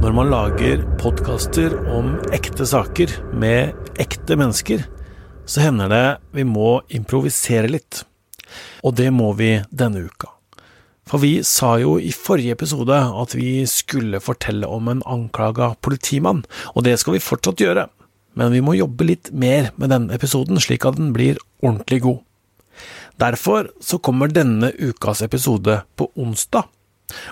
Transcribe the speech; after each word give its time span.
Når 0.00 0.14
man 0.16 0.30
lager 0.32 0.80
podkaster 0.96 1.74
om 1.92 2.14
ekte 2.32 2.64
saker 2.64 3.10
med 3.36 3.74
ekte 4.00 4.32
mennesker, 4.40 4.86
så 5.44 5.60
hender 5.66 5.90
det 5.92 6.06
vi 6.38 6.46
må 6.48 6.78
improvisere 6.88 7.68
litt. 7.68 8.00
Og 8.80 8.96
det 8.96 9.10
må 9.12 9.34
vi 9.36 9.50
denne 9.68 10.06
uka. 10.08 10.30
For 11.04 11.20
vi 11.20 11.42
sa 11.44 11.74
jo 11.82 11.98
i 12.00 12.14
forrige 12.16 12.56
episode 12.56 12.96
at 12.96 13.36
vi 13.36 13.66
skulle 13.68 14.22
fortelle 14.24 14.72
om 14.72 14.88
en 14.88 15.04
anklaga 15.04 15.74
politimann, 15.84 16.46
og 16.72 16.88
det 16.88 16.96
skal 17.02 17.18
vi 17.18 17.22
fortsatt 17.26 17.60
gjøre. 17.60 17.90
Men 18.40 18.56
vi 18.56 18.64
må 18.64 18.78
jobbe 18.80 19.04
litt 19.04 19.34
mer 19.36 19.68
med 19.76 19.92
denne 19.92 20.16
episoden, 20.16 20.56
slik 20.64 20.88
at 20.88 20.96
den 20.96 21.12
blir 21.12 21.36
ordentlig 21.60 22.00
god. 22.08 22.24
Derfor 23.20 23.68
så 23.84 24.00
kommer 24.00 24.32
denne 24.32 24.72
ukas 24.80 25.20
episode 25.28 25.82
på 25.92 26.08
onsdag 26.16 26.72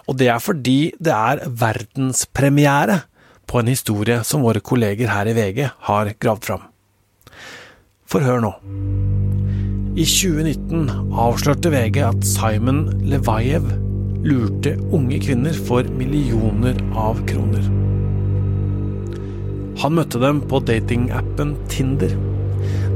og 0.07 0.19
det 0.21 0.31
er 0.33 0.43
fordi 0.43 0.79
det 0.99 1.15
er 1.15 1.45
verdenspremiere 1.49 3.03
på 3.49 3.63
en 3.63 3.71
historie 3.73 4.21
som 4.29 4.45
våre 4.45 4.61
kolleger 4.65 5.11
her 5.13 5.31
i 5.31 5.37
VG 5.37 5.65
har 5.89 6.13
gravd 6.21 6.49
fram. 6.51 6.67
For 8.09 8.25
hør 8.25 8.43
nå. 8.45 8.53
I 9.99 10.05
2019 10.07 11.17
avslørte 11.19 11.73
VG 11.73 12.03
at 12.07 12.27
Simon 12.29 12.85
Levajev 13.09 13.67
lurte 14.25 14.77
unge 14.95 15.19
kvinner 15.25 15.57
for 15.69 15.87
millioner 15.99 16.79
av 16.99 17.21
kroner. 17.29 17.67
Han 19.79 19.95
møtte 19.95 20.21
dem 20.23 20.41
på 20.51 20.61
datingappen 20.67 21.55
Tinder. 21.71 22.15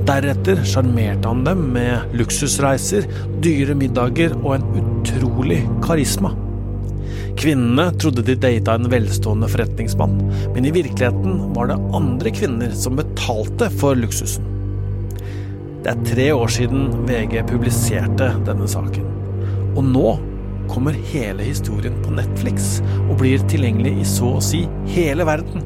Deretter 0.06 0.64
sjarmerte 0.66 1.30
han 1.30 1.44
dem 1.46 1.68
med 1.76 2.16
luksusreiser, 2.18 3.06
dyre 3.44 3.76
middager 3.78 4.34
og 4.40 4.56
en 4.56 4.64
utrolig 4.82 5.60
karisma. 5.84 6.32
Kvinnene 7.38 7.90
trodde 7.98 8.22
de 8.26 8.34
data 8.38 8.74
en 8.76 8.90
velstående 8.92 9.48
forretningsmann, 9.50 10.18
men 10.54 10.66
i 10.66 10.72
virkeligheten 10.74 11.54
var 11.56 11.70
det 11.70 11.80
andre 11.96 12.32
kvinner 12.34 12.74
som 12.76 12.98
betalte 12.98 13.70
for 13.80 13.98
luksusen. 13.98 14.48
Det 15.82 15.90
er 15.90 16.04
tre 16.06 16.28
år 16.36 16.52
siden 16.52 16.84
VG 17.08 17.40
publiserte 17.48 18.28
denne 18.46 18.68
saken. 18.70 19.08
Og 19.72 19.82
nå 19.88 20.12
kommer 20.70 20.96
hele 21.10 21.42
historien 21.42 21.96
på 22.04 22.12
Netflix 22.14 22.76
og 23.08 23.16
blir 23.20 23.42
tilgjengelig 23.50 23.96
i 23.98 24.06
så 24.06 24.36
å 24.36 24.44
si 24.44 24.62
hele 24.92 25.26
verden. 25.26 25.64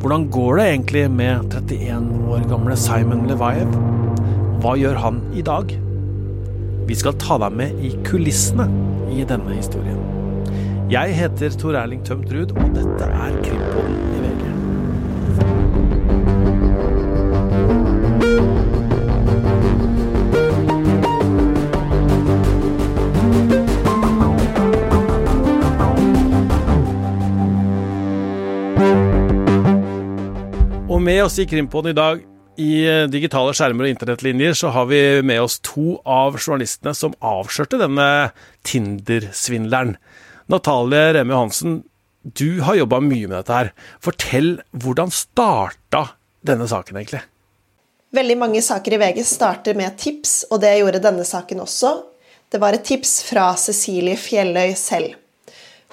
Hvordan 0.00 0.26
går 0.32 0.56
det 0.56 0.66
egentlig 0.66 1.04
med 1.12 1.54
31 1.60 2.10
år 2.32 2.46
gamle 2.50 2.76
Simon 2.80 3.26
Levayev? 3.28 3.74
Hva 4.64 4.74
gjør 4.80 4.98
han 5.04 5.20
i 5.36 5.44
dag? 5.46 5.76
Vi 6.88 6.96
skal 6.98 7.18
ta 7.20 7.38
deg 7.44 7.60
med 7.60 7.84
i 7.84 7.92
kulissene 8.08 8.66
i 9.14 9.22
denne 9.28 9.54
historien. 9.54 10.19
Jeg 10.90 11.12
heter 11.14 11.52
Tor 11.54 11.76
Erling 11.78 12.00
Tømt 12.02 12.32
Ruud, 12.34 12.50
og 12.58 12.72
dette 12.74 13.04
er 13.06 13.34
Krimpodden 13.44 13.94
i 14.10 14.18
VG. 14.24 14.42
Og 30.90 30.98
med 30.98 31.22
oss 31.22 31.38
i 31.38 31.46
Krimpodden 31.46 31.94
i 31.94 31.94
dag 32.00 32.18
i 32.58 32.82
eh, 32.82 33.06
digitale 33.06 33.54
skjermer 33.54 33.86
og 33.86 33.94
internettlinjer 33.94 34.58
så 34.58 34.74
har 34.74 34.90
vi 34.90 35.22
med 35.22 35.38
oss 35.46 35.60
to 35.62 36.02
av 36.02 36.34
journalistene 36.40 36.98
som 36.98 37.14
avslørte 37.22 37.78
denne 37.78 38.34
Tinder-svindleren. 38.66 39.94
Natalie 40.50 41.12
Remme 41.14 41.34
Johansen, 41.34 41.82
du 42.22 42.60
har 42.60 42.74
jobba 42.74 42.98
mye 43.00 43.28
med 43.28 43.36
dette 43.38 43.54
her. 43.54 43.68
Fortell, 44.02 44.56
hvordan 44.74 45.12
starta 45.14 46.02
denne 46.46 46.66
saken 46.68 46.98
egentlig? 46.98 47.22
Veldig 48.10 48.36
mange 48.40 48.62
saker 48.64 48.96
i 48.96 48.98
VG 48.98 49.22
starter 49.28 49.78
med 49.78 49.94
tips, 50.00 50.42
og 50.50 50.60
det 50.64 50.74
gjorde 50.80 51.02
denne 51.04 51.24
saken 51.26 51.62
også. 51.62 51.92
Det 52.50 52.58
var 52.58 52.74
et 52.74 52.84
tips 52.86 53.20
fra 53.28 53.52
Cecilie 53.54 54.18
Fjelløy 54.18 54.74
selv. 54.74 55.14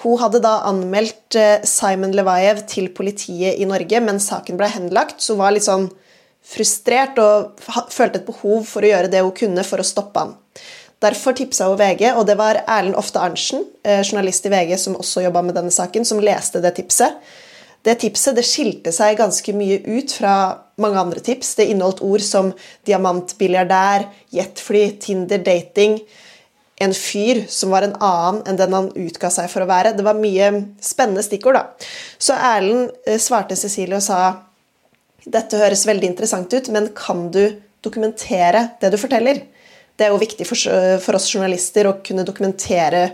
Hun 0.02 0.18
hadde 0.18 0.42
da 0.42 0.56
anmeldt 0.66 1.38
eh, 1.38 1.62
Simon 1.66 2.14
Levayev 2.14 2.64
til 2.70 2.90
politiet 2.94 3.58
i 3.58 3.66
Norge, 3.66 4.02
men 4.02 4.18
saken 4.22 4.58
ble 4.58 4.70
henlagt, 4.70 5.22
så 5.22 5.34
hun 5.34 5.42
var 5.44 5.54
litt 5.54 5.66
sånn 5.66 5.88
frustrert 6.48 7.18
og 7.22 7.58
følte 7.62 8.20
et 8.20 8.26
behov 8.26 8.66
for 8.66 8.82
å 8.82 8.90
gjøre 8.90 9.10
det 9.12 9.22
hun 9.22 9.34
kunne 9.38 9.64
for 9.66 9.82
å 9.82 9.86
stoppe 9.86 10.22
han. 10.22 10.36
Derfor 11.02 11.36
tipsa 11.38 11.68
hun 11.70 11.78
VG, 11.78 12.08
og 12.18 12.24
det 12.26 12.34
var 12.40 12.58
Erlend 12.64 12.98
Ofte 12.98 13.20
Arntzen, 13.22 13.62
eh, 13.84 14.02
journalist 14.02 14.46
i 14.46 14.50
VG 14.50 14.78
som 14.78 14.96
også 14.98 15.22
jobba 15.22 15.42
med 15.46 15.54
denne 15.54 15.70
saken, 15.70 16.04
som 16.04 16.18
leste 16.18 16.60
det 16.60 16.74
tipset. 16.74 17.20
Det 17.86 18.00
tipset 18.02 18.34
det 18.34 18.42
skilte 18.46 18.90
seg 18.92 19.18
ganske 19.20 19.52
mye 19.54 19.78
ut 19.86 20.10
fra 20.10 20.32
mange 20.82 20.98
andre 20.98 21.20
tips. 21.20 21.54
Det 21.54 21.68
inneholdt 21.70 22.02
ord 22.02 22.24
som 22.26 22.50
diamantbiljardær, 22.88 24.08
jetfly, 24.34 24.98
Tinder, 25.00 25.38
dating 25.38 26.00
En 26.80 26.92
fyr 26.94 27.40
som 27.50 27.72
var 27.74 27.82
en 27.82 27.96
annen 27.98 28.44
enn 28.46 28.56
den 28.56 28.74
han 28.76 28.92
utga 28.94 29.32
seg 29.34 29.48
for 29.50 29.64
å 29.64 29.66
være. 29.66 29.96
Det 29.98 30.04
var 30.06 30.14
mye 30.14 30.50
spennende 30.78 31.24
stikkord, 31.26 31.56
da. 31.58 31.88
Så 32.22 32.36
Erlend 32.38 32.92
eh, 33.02 33.18
svarte 33.18 33.56
Cecilie 33.58 33.98
og 33.98 34.04
sa 34.04 34.44
dette 35.26 35.58
høres 35.58 35.82
veldig 35.88 36.06
interessant 36.06 36.54
ut, 36.54 36.70
men 36.70 36.86
kan 36.94 37.32
du 37.34 37.58
dokumentere 37.82 38.76
det 38.78 38.92
du 38.94 38.98
forteller? 39.00 39.42
Det 39.98 40.06
er 40.06 40.14
jo 40.14 40.20
viktig 40.22 40.46
for, 40.46 40.78
for, 41.02 41.18
oss 41.18 41.26
journalister 41.32 41.88
å 41.90 41.96
kunne 42.06 42.26
dokumentere 42.26 43.08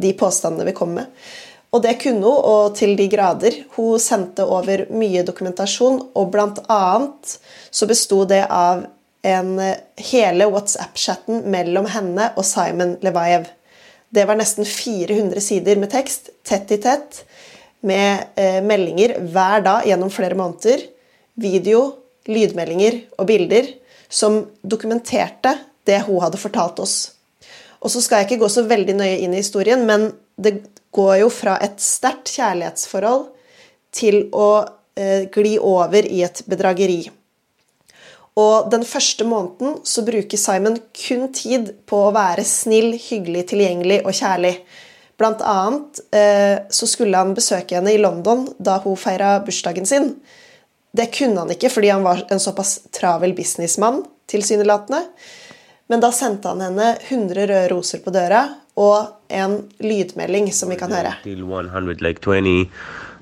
de 0.00 0.14
påstandene 0.16 0.64
vi 0.70 0.76
kommer 0.76 1.02
med. 1.02 1.24
Og 1.72 1.80
det 1.84 1.98
kunne 2.00 2.24
hun, 2.24 2.40
og 2.52 2.76
til 2.76 2.94
de 2.96 3.06
grader. 3.12 3.58
Hun 3.76 4.00
sendte 4.00 4.44
over 4.44 4.86
mye 4.92 5.24
dokumentasjon, 5.28 6.00
og 6.16 6.30
blant 6.32 6.60
annet 6.72 7.36
så 7.72 7.88
besto 7.88 8.22
det 8.28 8.42
av 8.48 8.84
en, 9.22 9.50
hele 10.12 10.48
WhatsApp-chatten 10.52 11.44
mellom 11.52 11.88
henne 11.92 12.30
og 12.36 12.44
Simon 12.48 12.96
Levayev. 13.04 13.46
Det 14.12 14.26
var 14.28 14.36
nesten 14.36 14.68
400 14.68 15.40
sider 15.40 15.80
med 15.80 15.92
tekst, 15.92 16.28
tett 16.44 16.72
i 16.74 16.80
tett, 16.80 17.22
med 17.80 18.36
eh, 18.38 18.60
meldinger 18.64 19.16
hver 19.32 19.64
dag 19.64 19.88
gjennom 19.88 20.12
flere 20.12 20.36
måneder. 20.38 20.84
Video, 21.40 21.86
lydmeldinger 22.28 23.00
og 23.16 23.28
bilder 23.30 23.72
som 24.12 24.42
dokumenterte 24.60 25.56
det 25.88 26.02
hun 26.06 26.22
hadde 26.22 26.40
fortalt 26.40 26.82
oss. 26.82 26.96
Og 27.82 27.90
så 27.90 28.02
skal 28.02 28.22
jeg 28.22 28.30
ikke 28.30 28.44
gå 28.44 28.50
så 28.52 28.66
veldig 28.68 28.94
nøye 28.98 29.18
inn 29.24 29.34
i 29.34 29.42
historien, 29.42 29.82
men 29.88 30.12
det 30.38 30.60
går 30.94 31.22
jo 31.22 31.32
fra 31.32 31.56
et 31.64 31.80
sterkt 31.82 32.30
kjærlighetsforhold 32.36 33.26
til 33.92 34.28
å 34.32 34.48
eh, 34.96 35.26
gli 35.32 35.56
over 35.58 36.06
i 36.06 36.22
et 36.24 36.44
bedrageri. 36.48 37.02
Og 38.40 38.70
den 38.72 38.84
første 38.88 39.26
måneden 39.28 39.82
så 39.84 40.04
bruker 40.06 40.40
Simon 40.40 40.78
kun 40.96 41.26
tid 41.36 41.74
på 41.88 42.06
å 42.06 42.14
være 42.14 42.46
snill, 42.48 42.94
hyggelig, 42.96 43.48
tilgjengelig 43.50 44.00
og 44.06 44.16
kjærlig. 44.16 44.54
Blant 45.20 45.42
annet 45.44 46.00
eh, 46.16 46.56
så 46.72 46.88
skulle 46.88 47.18
han 47.18 47.34
besøke 47.36 47.76
henne 47.76 47.92
i 47.92 48.00
London 48.00 48.46
da 48.56 48.78
hun 48.84 48.96
feira 48.96 49.34
bursdagen 49.44 49.88
sin. 49.88 50.14
Det 50.92 51.10
kunne 51.12 51.44
han 51.44 51.52
ikke 51.52 51.70
fordi 51.72 51.92
han 51.92 52.04
var 52.04 52.24
en 52.32 52.40
såpass 52.40 52.78
travel 52.92 53.36
businessmann, 53.36 54.00
tilsynelatende. 54.32 55.04
Men 55.92 56.00
da 56.00 56.08
sendte 56.08 56.48
han 56.48 56.60
henne 56.64 56.84
100 57.04 57.42
røde 57.50 57.68
roser 57.68 58.00
på 58.00 58.08
døra 58.14 58.38
og 58.80 59.10
en 59.28 59.58
lydmelding 59.84 60.46
som 60.56 60.70
vi 60.72 60.78
kan 60.80 60.88
høre. 60.88 61.10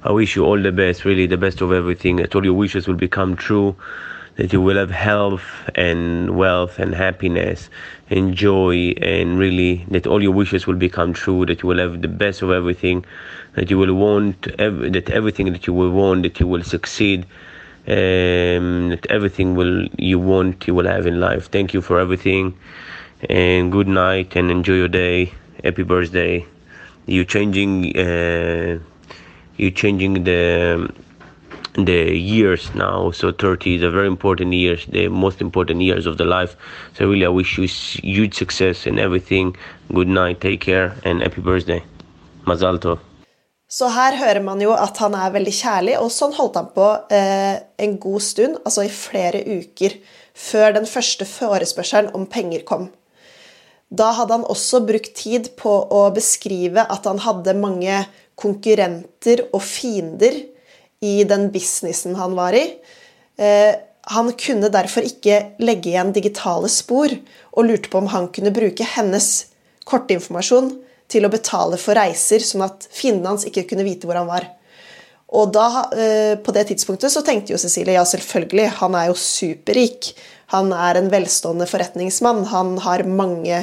I 0.02 0.12
wish 0.14 0.36
you 0.36 0.46
all 0.46 0.62
the 0.62 0.70
best, 0.70 1.04
really 1.04 1.26
the 1.26 1.36
best 1.36 1.60
of 1.62 1.72
everything. 1.72 2.18
That 2.18 2.36
all 2.36 2.46
your 2.46 2.54
wishes 2.54 2.86
will 2.86 2.96
become 2.96 3.34
true. 3.34 3.74
That 4.36 4.52
you 4.52 4.62
will 4.62 4.78
have 4.78 4.92
health 4.92 5.42
and 5.74 6.30
wealth 6.38 6.78
and 6.78 6.94
happiness 6.94 7.68
and 8.08 8.36
joy, 8.36 8.94
and 9.02 9.36
really 9.36 9.84
that 9.90 10.06
all 10.06 10.22
your 10.22 10.32
wishes 10.32 10.68
will 10.68 10.78
become 10.78 11.12
true. 11.12 11.44
That 11.46 11.64
you 11.64 11.68
will 11.68 11.80
have 11.80 12.00
the 12.02 12.08
best 12.08 12.40
of 12.40 12.52
everything. 12.52 13.04
That 13.56 13.68
you 13.68 13.78
will 13.78 13.94
want, 13.94 14.42
that 14.58 15.10
everything 15.10 15.52
that 15.52 15.66
you 15.66 15.74
will 15.74 15.90
want, 15.90 16.22
that 16.22 16.38
you 16.38 16.46
will 16.46 16.62
succeed 16.62 17.26
um, 17.90 18.90
that 18.90 19.06
everything 19.10 19.54
will 19.54 19.86
you 19.98 20.18
want 20.18 20.66
you 20.66 20.74
will 20.74 20.86
have 20.86 21.06
in 21.06 21.20
life. 21.20 21.50
Thank 21.50 21.74
you 21.74 21.82
for 21.82 21.98
everything, 22.00 22.54
and 23.28 23.72
good 23.72 23.88
night 23.88 24.36
and 24.36 24.50
enjoy 24.50 24.74
your 24.74 24.88
day. 24.88 25.32
Happy 25.64 25.82
birthday. 25.82 26.46
You 27.06 27.24
changing 27.24 27.96
uh, 27.98 28.78
you 29.56 29.70
changing 29.70 30.24
the 30.24 30.92
the 31.74 32.16
years 32.16 32.74
now. 32.74 33.10
So 33.10 33.32
30 33.32 33.76
is 33.76 33.82
a 33.82 33.90
very 33.90 34.06
important 34.06 34.52
years, 34.52 34.86
the 34.86 35.08
most 35.08 35.40
important 35.40 35.82
years 35.82 36.06
of 36.06 36.18
the 36.18 36.24
life. 36.24 36.56
So 36.94 37.08
really, 37.08 37.26
I 37.26 37.28
wish 37.28 37.58
you 37.58 37.66
huge 37.66 38.34
success 38.34 38.86
in 38.86 38.98
everything. 38.98 39.56
Good 39.92 40.08
night, 40.08 40.40
take 40.40 40.60
care, 40.60 40.96
and 41.04 41.22
happy 41.22 41.40
birthday. 41.40 41.82
Mazal 42.46 42.78
tov. 42.78 43.09
Så 43.70 43.86
her 43.94 44.16
hører 44.18 44.42
man 44.42 44.58
jo 44.62 44.72
at 44.74 44.98
han 44.98 45.14
er 45.14 45.30
veldig 45.30 45.52
kjærlig, 45.54 45.98
og 46.02 46.10
sånn 46.10 46.34
holdt 46.34 46.56
han 46.58 46.70
på 46.74 46.86
eh, 47.14 47.60
en 47.78 47.92
god 48.02 48.24
stund, 48.26 48.56
altså 48.64 48.82
i 48.82 48.90
flere 48.90 49.44
uker, 49.46 49.94
før 50.34 50.74
den 50.74 50.88
første 50.90 51.26
forespørselen 51.28 52.10
om 52.18 52.26
penger 52.30 52.64
kom. 52.66 52.88
Da 53.90 54.10
hadde 54.18 54.40
han 54.40 54.48
også 54.50 54.82
brukt 54.86 55.14
tid 55.18 55.52
på 55.58 55.70
å 55.94 56.02
beskrive 56.14 56.82
at 56.82 57.06
han 57.06 57.22
hadde 57.22 57.58
mange 57.58 58.02
konkurrenter 58.38 59.44
og 59.50 59.62
fiender 59.62 60.34
i 61.06 61.14
den 61.28 61.48
businessen 61.54 62.18
han 62.18 62.34
var 62.38 62.58
i. 62.58 62.64
Eh, 63.38 63.72
han 64.10 64.34
kunne 64.34 64.72
derfor 64.72 65.06
ikke 65.06 65.60
legge 65.62 65.92
igjen 65.92 66.10
digitale 66.16 66.70
spor, 66.72 67.14
og 67.54 67.70
lurte 67.70 67.90
på 67.92 68.02
om 68.02 68.10
han 68.10 68.32
kunne 68.34 68.54
bruke 68.54 68.86
hennes 68.96 69.30
kortinformasjon 69.86 70.72
til 71.10 71.26
å 71.26 71.32
betale 71.32 71.78
for 71.80 71.98
reiser, 71.98 72.42
sånn 72.44 72.64
at 72.66 72.86
fienden 72.94 73.28
hans 73.32 73.46
ikke 73.48 73.66
kunne 73.70 73.86
vite 73.86 74.08
hvor 74.08 74.18
han 74.20 74.30
var. 74.30 74.46
Og 75.30 75.52
da, 75.54 75.86
eh, 75.94 76.34
på 76.42 76.54
det 76.54 76.66
tidspunktet 76.70 77.12
så 77.12 77.22
tenkte 77.26 77.54
jo 77.54 77.60
Cecilie 77.60 77.94
ja, 77.94 78.04
selvfølgelig, 78.06 78.66
han 78.80 78.96
er 78.98 79.10
jo 79.10 79.18
superrik. 79.18 80.12
Han 80.50 80.72
er 80.74 80.98
en 80.98 81.10
velstående 81.12 81.68
forretningsmann. 81.70 82.44
Han 82.50 82.78
har 82.82 83.06
mange 83.06 83.60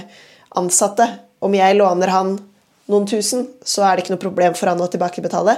ansatte. 0.56 1.10
Om 1.44 1.54
jeg 1.54 1.76
låner 1.76 2.14
han 2.14 2.38
noen 2.88 3.08
tusen, 3.10 3.50
så 3.68 3.84
er 3.84 3.96
det 3.96 4.06
ikke 4.06 4.16
noe 4.16 4.24
problem 4.24 4.56
for 4.56 4.72
han 4.72 4.80
å 4.80 4.88
tilbakebetale. 4.92 5.58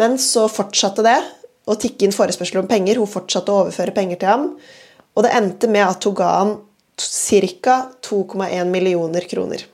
Men 0.00 0.16
så 0.16 0.46
fortsatte 0.48 1.04
det 1.04 1.18
å 1.68 1.76
tikke 1.76 2.06
inn 2.06 2.16
forespørsel 2.16 2.62
om 2.62 2.70
penger. 2.70 2.96
Hun 2.96 3.10
fortsatte 3.10 3.52
å 3.52 3.66
overføre 3.66 3.94
penger 3.96 4.22
til 4.22 4.32
ham. 4.32 4.48
Og 5.12 5.26
det 5.26 5.34
endte 5.36 5.68
med 5.68 5.84
at 5.84 6.08
hun 6.08 6.16
ga 6.16 6.30
han 6.38 6.56
ca. 6.96 7.76
2,1 8.00 8.72
millioner 8.72 9.28
kroner. 9.28 9.66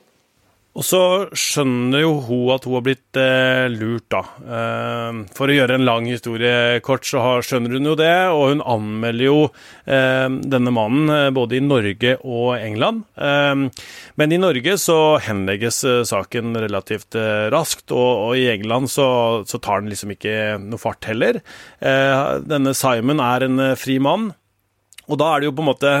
Og 0.77 0.85
så 0.85 1.01
skjønner 1.33 2.03
jo 2.03 2.11
hun 2.27 2.51
at 2.53 2.65
hun 2.67 2.75
har 2.77 2.83
blitt 2.85 3.17
eh, 3.17 3.65
lurt, 3.73 4.05
da. 4.13 4.19
Eh, 4.45 5.21
for 5.33 5.49
å 5.49 5.55
gjøre 5.55 5.79
en 5.79 5.87
lang 5.87 6.05
historie 6.05 6.77
kort, 6.85 7.07
så 7.07 7.23
har, 7.23 7.45
skjønner 7.45 7.73
hun 7.73 7.89
jo 7.89 7.95
det, 7.97 8.13
og 8.29 8.43
hun 8.51 8.61
anmelder 8.61 9.25
jo 9.25 9.39
eh, 9.89 10.27
denne 10.29 10.73
mannen 10.75 11.09
eh, 11.13 11.31
både 11.33 11.57
i 11.57 11.63
Norge 11.65 12.13
og 12.21 12.59
England. 12.59 13.07
Eh, 13.17 13.89
men 14.21 14.35
i 14.35 14.41
Norge 14.41 14.77
så 14.81 14.99
henlegges 15.25 15.81
eh, 15.87 16.03
saken 16.05 16.53
relativt 16.61 17.17
raskt, 17.53 17.89
og, 17.89 18.11
og, 18.27 18.31
i 18.37 18.45
England 18.53 18.93
så, 18.93 19.07
så, 19.49 19.57
tar 19.57 19.81
den 19.81 19.89
liksom 19.89 20.13
ikke 20.13 20.59
noe 20.61 20.79
fart 20.79 21.07
heller. 21.09 21.39
denne 21.81 22.73
Simon 22.77 23.21
er 23.23 23.45
en 23.47 23.63
fri 23.79 23.97
mann. 24.03 24.29
Og 25.07 25.15
da 25.19 25.27
er 25.31 25.39
det 25.39 25.47
jo 25.47 25.53
på 25.55 25.63
en 25.63 25.69
måte 25.69 25.91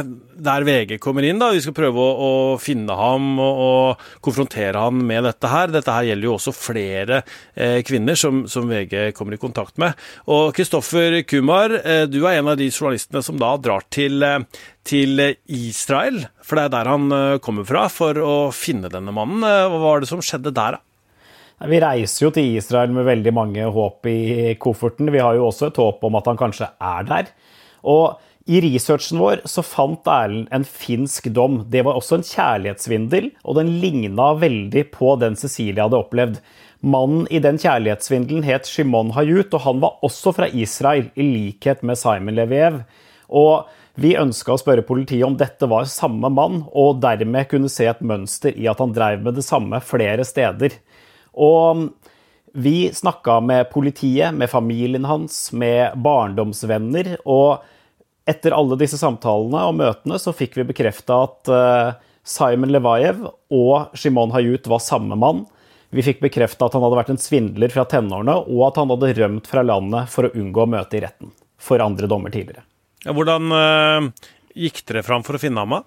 der 0.47 0.65
VG 0.67 0.97
kommer 1.03 1.23
inn. 1.23 1.39
da, 1.39 1.53
Vi 1.55 1.61
skal 1.63 1.75
prøve 1.77 2.03
å, 2.03 2.09
å 2.27 2.31
finne 2.59 2.95
ham 2.99 3.37
og, 3.39 3.61
og, 3.63 4.07
konfrontere 4.23 4.81
han 4.83 4.99
med 5.07 5.23
dette 5.23 5.51
her. 5.51 5.71
Dette 5.71 5.95
her 5.95 6.09
gjelder 6.09 6.27
jo 6.27 6.33
også 6.35 6.53
flere 6.55 7.21
eh, 7.55 7.79
kvinner 7.87 8.19
som, 8.19 8.43
som, 8.51 8.67
VG 8.67 9.13
kommer 9.17 9.37
i 9.37 9.41
kontakt 9.41 9.79
med. 9.79 9.95
Og 10.33 10.51
Kristoffer 10.57 11.21
Kumar, 11.27 11.77
eh, 11.79 12.03
du 12.11 12.19
er 12.25 12.41
en 12.41 12.51
av 12.51 12.59
de 12.59 12.67
journalistene 12.67 13.23
som 13.23 13.39
da 13.39 13.53
drar 13.63 13.87
til, 13.93 14.19
eh, 14.27 14.43
til 14.87 15.23
Israel, 15.47 16.25
for 16.43 16.59
det 16.59 16.67
er 16.67 16.75
der 16.75 16.91
han 16.91 17.07
eh, 17.15 17.39
kommer 17.43 17.67
fra, 17.67 17.87
for 17.93 18.19
å 18.19 18.35
finne 18.55 18.91
denne 18.91 19.15
mannen. 19.15 19.39
Eh, 19.47 19.63
hva 19.71 19.81
var 19.85 20.03
det 20.03 20.11
som 20.11 20.23
skjedde 20.23 20.51
der, 20.51 20.77
da? 20.77 20.83
Vi 21.65 21.79
reiser 21.81 22.27
jo 22.27 22.29
til 22.35 22.59
Israel 22.59 22.91
med 22.93 23.07
veldig 23.07 23.31
mange 23.33 23.63
håp 23.73 24.05
i 24.11 24.53
kofferten. 24.61 25.09
Vi 25.09 25.23
har 25.23 25.33
jo 25.39 25.47
også 25.47 25.71
et 25.71 25.79
håp 25.81 26.03
om 26.05 26.17
at 26.19 26.27
han 26.29 26.37
kanskje 26.37 26.67
er 26.77 27.07
der. 27.07 27.31
Og 27.87 28.19
i 28.47 28.61
researchen 28.63 29.19
vår 29.19 29.41
så 29.49 29.63
fant 29.65 30.07
Erlend 30.07 30.47
en 30.55 30.63
finsk 30.63 31.27
dom. 31.35 31.59
Det 31.67 31.83
var 31.83 31.97
også 31.99 32.19
en 32.19 32.25
kjærlighetssvindel, 32.27 33.31
og 33.43 33.57
den 33.59 33.73
ligna 33.81 34.31
veldig 34.39 34.85
på 34.93 35.17
den 35.19 35.35
Cecilie 35.39 35.83
hadde 35.83 35.99
opplevd. 35.99 36.39
Mannen 36.79 37.25
i 37.33 37.41
den 37.43 37.59
kjærlighetssvindelen 37.59 38.45
het 38.47 38.69
Shimon 38.69 39.11
Hayut, 39.17 39.51
og 39.51 39.65
han 39.65 39.83
var 39.83 39.99
også 40.05 40.31
fra 40.37 40.47
Israel, 40.47 41.11
i 41.19 41.27
likhet 41.27 41.83
med 41.83 41.99
Simon 41.99 42.39
Leviev. 42.39 42.81
Og 43.27 43.67
vi 43.99 44.15
ønska 44.15 44.53
å 44.53 44.61
spørre 44.61 44.85
politiet 44.85 45.25
om 45.27 45.35
dette 45.35 45.67
var 45.67 45.89
samme 45.91 46.31
mann, 46.31 46.61
og 46.71 47.01
dermed 47.03 47.49
kunne 47.51 47.71
se 47.73 47.89
et 47.91 48.03
mønster 48.05 48.55
i 48.55 48.69
at 48.71 48.79
han 48.79 48.95
drev 48.95 49.27
med 49.27 49.35
det 49.39 49.47
samme 49.47 49.81
flere 49.83 50.23
steder. 50.27 50.77
Og 51.35 51.89
vi 52.57 52.93
snakka 52.95 53.41
med 53.43 53.67
politiet, 53.73 54.31
med 54.33 54.49
familien 54.49 55.05
hans, 55.05 55.49
med 55.51 55.97
barndomsvenner. 55.99 57.17
og 57.25 57.65
etter 58.27 58.55
alle 58.55 58.77
disse 58.79 58.99
samtalene 58.99 59.63
og 59.69 59.77
møtene 59.79 60.19
så 60.19 60.33
fikk 60.35 60.57
vi 60.59 60.67
bekrefta 60.67 61.21
at 61.27 61.51
eh, 61.51 61.91
Simon 62.27 62.73
Levajev 62.73 63.23
og 63.55 63.95
Shimon 63.95 64.33
Hayut 64.35 64.67
var 64.67 64.83
samme 64.83 65.15
mann. 65.15 65.45
Vi 65.95 66.03
fikk 66.03 66.19
bekrefta 66.25 66.67
at 66.67 66.75
han 66.75 66.83
hadde 66.83 66.99
vært 66.99 67.11
en 67.13 67.21
svindler 67.21 67.71
fra 67.71 67.85
tenårene, 67.87 68.35
og 68.51 68.65
at 68.67 68.79
han 68.81 68.91
hadde 68.91 69.13
rømt 69.21 69.47
fra 69.47 69.63
landet 69.63 70.11
for 70.11 70.27
å 70.27 70.33
unngå 70.35 70.65
å 70.65 70.71
møte 70.73 70.99
i 70.99 71.03
retten 71.05 71.31
for 71.55 71.79
andre 71.83 72.09
dommer 72.11 72.33
tidligere. 72.33 72.65
Ja, 73.05 73.13
hvordan 73.15 73.53
uh, 73.55 74.27
gikk 74.57 74.83
dere 74.89 75.05
fram 75.07 75.23
for 75.23 75.37
å 75.37 75.41
finne 75.41 75.63
ham? 75.63 75.77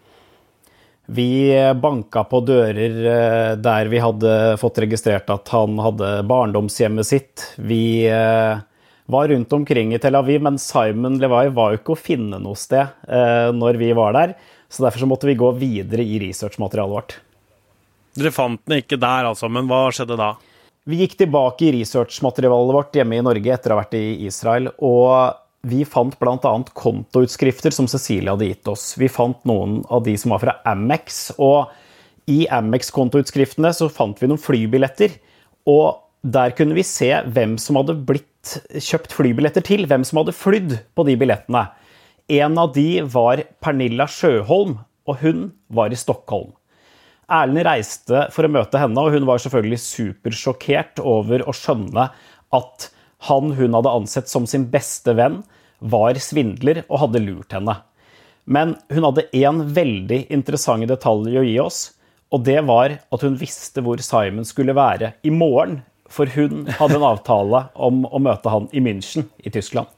Vi 1.12 1.52
banka 1.76 2.24
på 2.30 2.40
dører 2.48 2.96
uh, 3.04 3.52
der 3.60 3.92
vi 3.92 4.00
hadde 4.00 4.34
fått 4.62 4.80
registrert 4.80 5.28
at 5.28 5.52
han 5.52 5.76
hadde 5.84 6.14
barndomshjemmet 6.30 7.10
sitt. 7.10 7.44
Vi 7.60 8.08
uh, 8.08 8.64
var 9.10 9.30
rundt 9.30 9.52
omkring 9.52 9.94
i 9.94 10.00
Tel 10.02 10.18
Aviv, 10.18 10.42
men 10.46 10.58
Simon 10.60 11.18
Levi 11.20 11.50
var 11.56 11.72
jo 11.72 11.80
ikke 11.80 11.96
å 11.96 11.98
finne 11.98 12.38
noe 12.42 12.58
sted 12.58 12.86
eh, 13.08 13.50
når 13.56 13.80
vi 13.80 13.90
var 13.96 14.14
der. 14.16 14.36
Så 14.70 14.84
derfor 14.84 15.02
så 15.02 15.10
måtte 15.10 15.28
vi 15.28 15.38
gå 15.38 15.50
videre 15.58 16.06
i 16.06 16.20
researchmaterialet 16.22 16.94
vårt. 16.94 17.18
Dere 18.18 18.34
fant 18.34 18.62
den 18.66 18.82
ikke 18.82 18.98
der, 19.00 19.28
altså, 19.30 19.50
men 19.50 19.68
hva 19.70 19.88
skjedde 19.94 20.18
da? 20.18 20.32
Vi 20.90 21.02
gikk 21.02 21.18
tilbake 21.20 21.68
i 21.68 21.74
researchmaterialet 21.80 22.76
vårt 22.78 22.96
hjemme 22.96 23.18
i 23.18 23.24
Norge 23.24 23.54
etter 23.54 23.72
å 23.72 23.78
ha 23.78 23.84
vært 23.84 23.98
i 23.98 24.26
Israel. 24.30 24.72
og 24.78 25.38
vi 25.68 25.82
fant 25.84 26.14
bl.a. 26.16 26.52
kontoutskrifter 26.72 27.74
som 27.74 27.88
Cecilie 27.90 28.32
hadde 28.32 28.48
gitt 28.48 28.68
oss. 28.70 28.94
Vi 28.96 29.10
fant 29.12 29.42
noen 29.48 29.82
av 29.92 30.04
de 30.06 30.14
som 30.16 30.32
var 30.32 30.40
fra 30.40 30.54
Amex. 30.68 31.34
Og 31.36 31.68
i 32.32 32.46
Amex-kontoutskriftene 32.48 33.72
så 33.76 33.90
fant 33.92 34.16
vi 34.20 34.30
noen 34.30 34.40
flybilletter. 34.40 35.18
Og 35.68 36.00
der 36.24 36.54
kunne 36.56 36.76
vi 36.76 36.84
se 36.86 37.10
hvem 37.28 37.58
som 37.60 37.76
hadde 37.80 37.98
blitt 38.08 38.29
kjøpt 38.42 39.12
flybilletter 39.14 39.64
til, 39.64 39.86
hvem 39.88 40.04
som 40.06 40.22
hadde 40.22 40.36
flydd 40.36 40.76
på 40.96 41.06
de 41.08 41.16
billettene. 41.20 41.66
En 42.30 42.58
av 42.62 42.72
de 42.76 43.02
var 43.10 43.42
Pernilla 43.62 44.06
Sjøholm, 44.10 44.78
og 45.08 45.22
hun 45.24 45.50
var 45.72 45.92
i 45.92 45.98
Stockholm. 45.98 46.52
Erlend 47.30 47.62
reiste 47.66 48.24
for 48.34 48.46
å 48.46 48.52
møte 48.52 48.80
henne, 48.80 48.98
og 49.02 49.14
hun 49.14 49.26
var 49.28 49.42
selvfølgelig 49.42 49.80
supersjokkert 49.82 51.02
over 51.02 51.44
å 51.46 51.54
skjønne 51.54 52.08
at 52.56 52.88
han 53.28 53.52
hun 53.58 53.76
hadde 53.76 53.92
ansett 53.92 54.30
som 54.30 54.46
sin 54.48 54.66
beste 54.72 55.14
venn, 55.18 55.42
var 55.80 56.18
svindler 56.20 56.82
og 56.88 57.04
hadde 57.04 57.22
lurt 57.24 57.54
henne. 57.56 57.76
Men 58.50 58.74
hun 58.90 59.06
hadde 59.06 59.28
én 59.36 59.62
veldig 59.76 60.24
interessant 60.32 60.88
detalj 60.88 61.38
å 61.38 61.46
gi 61.46 61.56
oss, 61.62 61.80
og 62.30 62.44
det 62.46 62.60
var 62.66 62.96
at 62.98 63.24
hun 63.26 63.38
visste 63.38 63.82
hvor 63.84 64.00
Simon 64.04 64.46
skulle 64.46 64.76
være 64.76 65.14
i 65.26 65.32
morgen 65.34 65.80
for 66.10 66.30
hun 66.34 66.66
hadde 66.78 66.98
en 66.98 67.06
avtale 67.06 67.64
om 67.78 68.02
å 68.04 68.20
møte 68.22 68.52
han 68.52 68.68
i 68.74 68.82
München 68.82 69.28
i 69.38 69.52
Tyskland. 69.54 69.90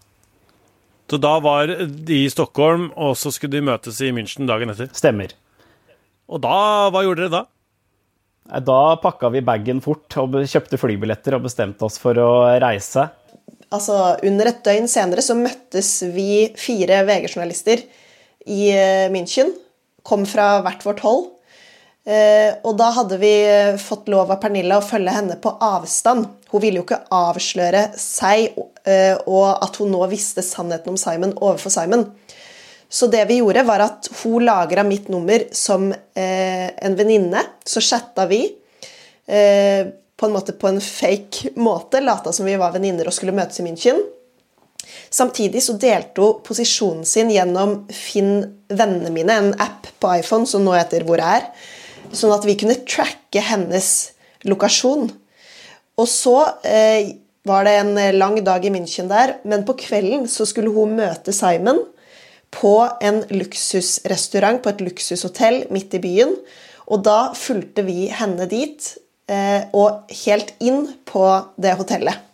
Så 1.10 1.18
da 1.20 1.34
var 1.44 1.68
de 1.68 2.22
i 2.24 2.28
Stockholm, 2.32 2.90
og 2.96 3.16
så 3.20 3.32
skulle 3.34 3.58
de 3.58 3.66
møtes 3.66 3.98
i 4.00 4.12
München 4.16 4.48
dagen 4.48 4.72
etter? 4.72 4.88
Stemmer. 4.96 5.34
Og 6.32 6.40
da, 6.40 6.54
hva 6.92 7.02
gjorde 7.04 7.26
dere 7.26 7.34
da? 7.34 7.42
Da 8.64 8.78
pakka 9.00 9.28
vi 9.32 9.42
bagen 9.44 9.82
fort 9.84 10.16
og 10.20 10.38
kjøpte 10.48 10.80
flybilletter 10.80 11.36
og 11.36 11.44
bestemte 11.44 11.84
oss 11.86 11.98
for 12.00 12.16
å 12.18 12.30
reise. 12.62 13.10
Altså, 13.72 14.16
Under 14.24 14.50
et 14.50 14.62
døgn 14.64 14.88
senere 14.90 15.24
så 15.24 15.36
møttes 15.38 15.94
vi 16.14 16.48
fire 16.60 17.02
VG-journalister 17.08 17.84
i 18.48 18.72
eh, 18.72 19.08
München. 19.12 19.52
Kom 20.04 20.26
fra 20.28 20.62
hvert 20.64 20.84
vårt 20.84 21.04
hold. 21.04 21.28
Eh, 22.02 22.56
og 22.66 22.74
da 22.80 22.88
hadde 22.96 23.16
vi 23.22 23.30
eh, 23.46 23.76
fått 23.78 24.08
lov 24.10 24.32
av 24.34 24.40
Pernilla 24.42 24.80
å 24.80 24.84
følge 24.84 25.14
henne 25.14 25.36
på 25.42 25.52
avstand. 25.62 26.26
Hun 26.50 26.62
ville 26.62 26.80
jo 26.80 26.86
ikke 26.86 27.04
avsløre 27.14 27.84
seg 28.00 28.56
eh, 28.82 29.14
og 29.30 29.62
at 29.62 29.78
hun 29.78 29.92
nå 29.94 30.02
visste 30.10 30.42
sannheten 30.42 30.90
om 30.94 30.98
Simon 30.98 31.36
overfor 31.38 31.74
Simon. 31.74 32.08
Så 32.92 33.06
det 33.08 33.22
vi 33.30 33.38
gjorde, 33.38 33.62
var 33.64 33.86
at 33.86 34.10
hun 34.20 34.42
lagra 34.44 34.82
mitt 34.84 35.06
nummer 35.08 35.46
som 35.56 35.86
en 36.12 36.96
venninne. 36.98 37.40
Så 37.64 37.80
chatta 37.80 38.26
vi 38.28 38.42
på 39.24 40.26
en 40.28 40.34
måte 40.34 40.52
på 40.52 40.68
en 40.68 40.80
fake 40.84 41.54
måte, 41.56 42.02
lata 42.04 42.34
som 42.36 42.44
vi 42.44 42.58
var 42.60 42.74
venninner 42.74 43.08
og 43.08 43.16
skulle 43.16 43.32
møtes 43.32 43.62
i 43.62 43.64
München. 43.64 43.96
Samtidig 45.08 45.62
så 45.64 45.78
delte 45.80 46.20
hun 46.20 46.42
posisjonen 46.44 47.08
sin 47.08 47.32
gjennom 47.32 47.78
Finn 47.96 48.42
vennene 48.68 49.14
mine, 49.14 49.38
en 49.40 49.56
app 49.56 49.88
på 49.96 50.12
iPhone 50.18 50.44
som 50.50 50.60
nå 50.66 50.76
heter 50.76 51.08
Hvor 51.08 51.24
er 51.24 51.48
sånn 52.16 52.34
at 52.34 52.46
vi 52.46 52.56
kunne 52.60 52.80
tracke 52.88 53.42
hennes 53.44 53.88
lokasjon. 54.48 55.08
Og 56.00 56.08
så 56.08 56.36
eh, 56.66 57.14
var 57.48 57.66
det 57.66 57.74
en 57.80 57.94
lang 58.16 58.38
dag 58.44 58.64
i 58.64 58.72
München 58.72 59.10
der, 59.10 59.36
men 59.48 59.66
på 59.66 59.76
kvelden 59.80 60.28
så 60.30 60.46
skulle 60.48 60.72
hun 60.74 60.96
møte 60.98 61.34
Simon 61.34 61.82
på 62.52 62.74
en 63.02 63.22
luksusrestaurant 63.32 64.60
på 64.62 64.72
et 64.72 64.82
luksushotell 64.84 65.64
midt 65.72 65.96
i 65.96 66.02
byen. 66.02 66.36
Og 66.92 67.04
da 67.06 67.32
fulgte 67.38 67.84
vi 67.86 68.06
henne 68.12 68.46
dit, 68.50 68.92
eh, 69.30 69.64
og 69.72 70.10
helt 70.24 70.52
inn 70.60 70.84
på 71.08 71.24
det 71.56 71.76
hotellet. 71.78 72.31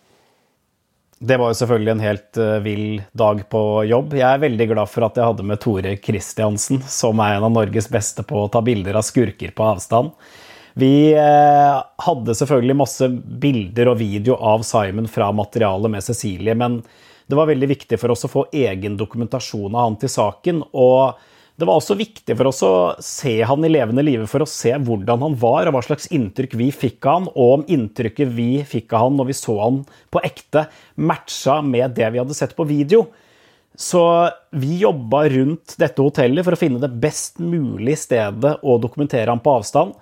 Det 1.19 1.37
var 1.37 1.51
jo 1.51 1.59
selvfølgelig 1.59 1.91
en 1.91 2.03
helt 2.03 2.39
uh, 2.39 2.59
vill 2.63 3.01
dag 3.11 3.41
på 3.51 3.63
jobb. 3.91 4.13
Jeg 4.15 4.29
er 4.29 4.43
veldig 4.43 4.69
glad 4.71 4.91
for 4.91 5.07
at 5.09 5.17
jeg 5.19 5.27
hadde 5.27 5.47
med 5.51 5.61
Tore 5.63 5.97
Kristiansen, 5.99 6.79
som 6.87 7.19
er 7.25 7.37
en 7.37 7.49
av 7.49 7.55
Norges 7.57 7.91
beste 7.91 8.23
på 8.27 8.45
å 8.45 8.51
ta 8.53 8.63
bilder 8.63 9.01
av 9.01 9.07
skurker 9.07 9.51
på 9.57 9.67
avstand. 9.67 10.15
Vi 10.79 11.11
eh, 11.11 11.77
hadde 12.05 12.35
selvfølgelig 12.39 12.75
masse 12.79 13.09
bilder 13.43 13.89
og 13.91 13.97
video 13.99 14.37
av 14.39 14.63
Simon 14.63 15.09
fra 15.11 15.33
materialet 15.35 15.91
med 15.91 16.05
Cecilie, 16.07 16.55
men 16.55 16.77
det 17.27 17.35
var 17.35 17.49
veldig 17.51 17.69
viktig 17.73 17.99
for 17.99 18.15
oss 18.15 18.23
å 18.29 18.31
få 18.31 18.45
egen 18.55 18.95
dokumentasjon 19.01 19.75
av 19.75 19.89
han 19.89 19.97
til 19.99 20.13
saken. 20.13 20.63
og 20.71 21.19
det 21.59 21.67
var 21.67 21.81
også 21.81 21.97
viktig 21.99 22.37
for 22.39 22.49
oss 22.53 22.61
å 22.63 22.75
se 23.03 23.33
han 23.43 23.65
i 23.67 23.71
levende 23.73 24.05
live 24.05 24.29
for 24.31 24.45
å 24.45 24.47
se 24.47 24.71
hvordan 24.79 25.25
han 25.25 25.33
var, 25.41 25.67
og 25.67 25.75
hva 25.75 25.83
slags 25.83 26.07
inntrykk 26.15 26.55
vi 26.61 26.69
fikk 26.71 27.03
av 27.03 27.17
han, 27.17 27.25
og 27.35 27.55
om 27.57 27.65
inntrykket 27.75 28.31
vi 28.37 28.51
fikk 28.63 28.95
av 28.95 29.09
han 29.09 29.19
når 29.19 29.33
vi 29.33 29.37
så 29.41 29.57
han 29.59 29.81
på 30.15 30.23
ekte, 30.23 30.69
matcha 30.95 31.59
med 31.67 31.97
det 31.99 32.13
vi 32.15 32.23
hadde 32.23 32.37
sett 32.39 32.55
på 32.55 32.67
video. 32.69 33.09
Så 33.75 34.05
vi 34.55 34.79
jobba 34.85 35.25
rundt 35.35 35.75
dette 35.83 36.03
hotellet 36.03 36.47
for 36.47 36.55
å 36.55 36.61
finne 36.61 36.83
det 36.83 36.93
best 37.03 37.43
mulige 37.43 38.05
stedet 38.07 38.55
å 38.63 38.79
dokumentere 38.79 39.31
han 39.31 39.43
på 39.43 39.59
avstand. 39.59 39.99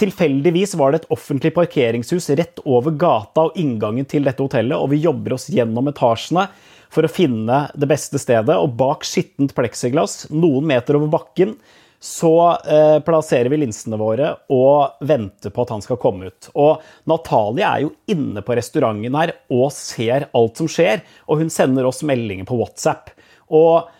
Tilfeldigvis 0.00 0.74
var 0.80 0.94
det 0.94 1.02
et 1.02 1.12
offentlig 1.12 1.52
parkeringshus 1.56 2.30
rett 2.40 2.64
over 2.64 2.96
gata 2.96 3.50
og 3.50 3.60
inngangen 3.60 4.08
til 4.08 4.24
dette 4.24 4.40
hotellet, 4.40 4.80
og 4.80 4.94
vi 4.94 5.04
jobber 5.04 5.36
oss 5.36 5.48
gjennom 5.52 5.92
etasjene 5.92 6.48
for 6.92 7.04
å 7.04 7.10
finne 7.12 7.66
det 7.74 7.88
beste 7.90 8.20
stedet. 8.20 8.56
Og 8.56 8.76
bak 8.78 9.06
skittent 9.06 9.54
pleksiglass, 9.56 10.26
noen 10.30 10.66
meter 10.68 10.98
over 10.98 11.12
bakken, 11.12 11.56
så 12.00 12.32
eh, 12.62 12.98
plasserer 13.02 13.50
vi 13.50 13.58
linsene 13.58 13.98
våre 13.98 14.30
og 14.54 15.00
venter 15.06 15.50
på 15.50 15.64
at 15.64 15.72
han 15.74 15.82
skal 15.82 15.98
komme 16.00 16.30
ut. 16.30 16.50
Og 16.54 16.84
Natalie 17.10 17.66
er 17.66 17.84
jo 17.84 17.94
inne 18.10 18.42
på 18.46 18.54
restauranten 18.54 19.18
her 19.18 19.34
og 19.50 19.72
ser 19.74 20.28
alt 20.30 20.60
som 20.60 20.70
skjer, 20.70 21.02
og 21.26 21.42
hun 21.42 21.50
sender 21.50 21.88
oss 21.88 22.04
meldinger 22.06 22.46
på 22.46 22.58
WhatsApp. 22.60 23.10
Og 23.50 23.90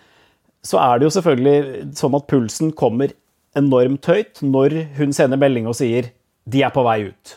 så 0.62 0.78
er 0.82 0.98
det 0.98 1.08
jo 1.08 1.14
selvfølgelig 1.16 1.88
sånn 1.98 2.16
at 2.18 2.28
pulsen 2.30 2.70
kommer 2.78 3.14
enormt 3.58 4.06
høyt 4.06 4.44
når 4.44 4.76
hun 4.98 5.14
sender 5.16 5.40
melding 5.40 5.66
og 5.66 5.78
sier 5.78 6.12
'de 6.48 6.62
er 6.62 6.72
på 6.72 6.84
vei 6.86 7.00
ut'. 7.10 7.34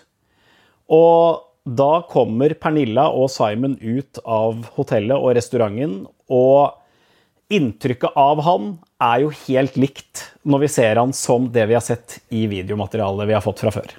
Og 0.91 1.50
da 1.65 2.01
kommer 2.09 2.55
Pernilla 2.57 3.07
og 3.13 3.29
Simon 3.29 3.77
ut 3.81 4.21
av 4.25 4.63
hotellet 4.77 5.17
og 5.17 5.35
restauranten, 5.37 6.05
og 6.31 6.77
inntrykket 7.51 8.15
av 8.17 8.41
han 8.47 8.71
er 9.03 9.25
jo 9.25 9.33
helt 9.45 9.75
likt 9.79 10.23
når 10.47 10.63
vi 10.63 10.69
ser 10.71 11.01
han 11.01 11.11
som 11.13 11.49
det 11.53 11.67
vi 11.69 11.75
har 11.77 11.83
sett 11.85 12.21
i 12.33 12.47
videomaterialet 12.49 13.29
vi 13.29 13.35
har 13.35 13.43
fått 13.45 13.61
fra 13.61 13.73
før. 13.75 13.91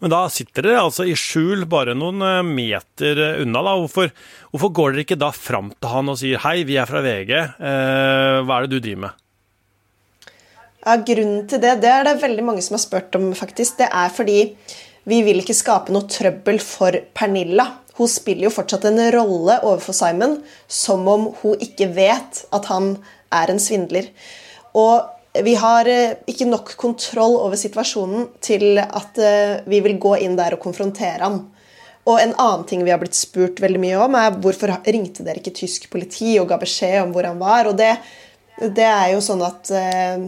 Men 0.00 0.12
da 0.12 0.24
sitter 0.32 0.66
dere 0.66 0.82
altså 0.82 1.06
i 1.08 1.14
skjul 1.16 1.64
bare 1.70 1.94
noen 1.96 2.20
eh, 2.24 2.42
meter 2.44 3.20
unna. 3.40 3.62
da. 3.64 3.76
Hvorfor, 3.80 4.10
hvorfor 4.52 4.72
går 4.76 4.92
dere 4.92 5.04
ikke 5.06 5.20
da 5.20 5.30
fram 5.32 5.70
til 5.72 5.92
han 5.94 6.12
og 6.12 6.18
sier 6.20 6.42
'hei, 6.42 6.64
vi 6.68 6.76
er 6.76 6.88
fra 6.90 7.00
VG', 7.04 7.32
eh, 7.56 8.42
hva 8.44 8.58
er 8.58 8.66
det 8.66 8.74
du 8.74 8.80
driver 8.80 9.06
med? 9.06 9.26
Ja, 10.80 10.96
Grunnen 10.96 11.48
til 11.48 11.60
det 11.60 11.74
det 11.80 11.90
er 11.92 12.04
det 12.04 12.20
veldig 12.22 12.44
mange 12.44 12.62
som 12.64 12.76
har 12.76 12.84
spurt 12.84 13.16
om, 13.16 13.32
faktisk. 13.36 13.78
Det 13.80 13.88
er 13.88 14.12
fordi 14.12 14.40
vi 15.08 15.22
vil 15.24 15.40
ikke 15.40 15.56
skape 15.56 15.94
noe 15.94 16.08
trøbbel 16.10 16.60
for 16.62 16.96
Pernilla. 17.16 17.66
Hun 17.96 18.08
spiller 18.08 18.48
jo 18.48 18.54
fortsatt 18.54 18.86
en 18.88 19.00
rolle 19.14 19.60
overfor 19.64 19.96
Simon 19.96 20.38
som 20.68 21.06
om 21.08 21.30
hun 21.42 21.60
ikke 21.60 21.90
vet 21.96 22.44
at 22.54 22.68
han 22.72 22.94
er 23.34 23.52
en 23.52 23.62
svindler. 23.62 24.10
Og 24.76 25.42
vi 25.44 25.54
har 25.54 25.86
eh, 25.88 26.18
ikke 26.26 26.48
nok 26.48 26.74
kontroll 26.80 27.36
over 27.38 27.58
situasjonen 27.58 28.28
til 28.42 28.80
at 28.82 29.18
eh, 29.22 29.60
vi 29.70 29.80
vil 29.84 29.98
gå 30.02 30.16
inn 30.24 30.36
der 30.38 30.56
og 30.56 30.62
konfrontere 30.64 31.22
ham. 31.22 31.40
Og 32.08 32.18
en 32.18 32.32
annen 32.32 32.64
ting 32.66 32.82
vi 32.82 32.90
har 32.90 32.98
blitt 33.00 33.18
spurt 33.18 33.60
veldig 33.62 33.80
mye 33.82 34.00
om, 34.00 34.16
er 34.18 34.38
hvorfor 34.42 34.72
ringte 34.88 35.24
dere 35.26 35.42
ikke 35.42 35.54
tysk 35.60 35.90
politi 35.92 36.34
og 36.40 36.48
ga 36.50 36.58
beskjed 36.60 37.02
om 37.04 37.14
hvor 37.14 37.28
han 37.28 37.38
var? 37.40 37.70
Og 37.70 37.78
det, 37.78 37.92
det 38.58 38.88
er 38.88 39.12
jo 39.14 39.22
sånn 39.24 39.44
at 39.46 39.70
eh, 39.76 40.26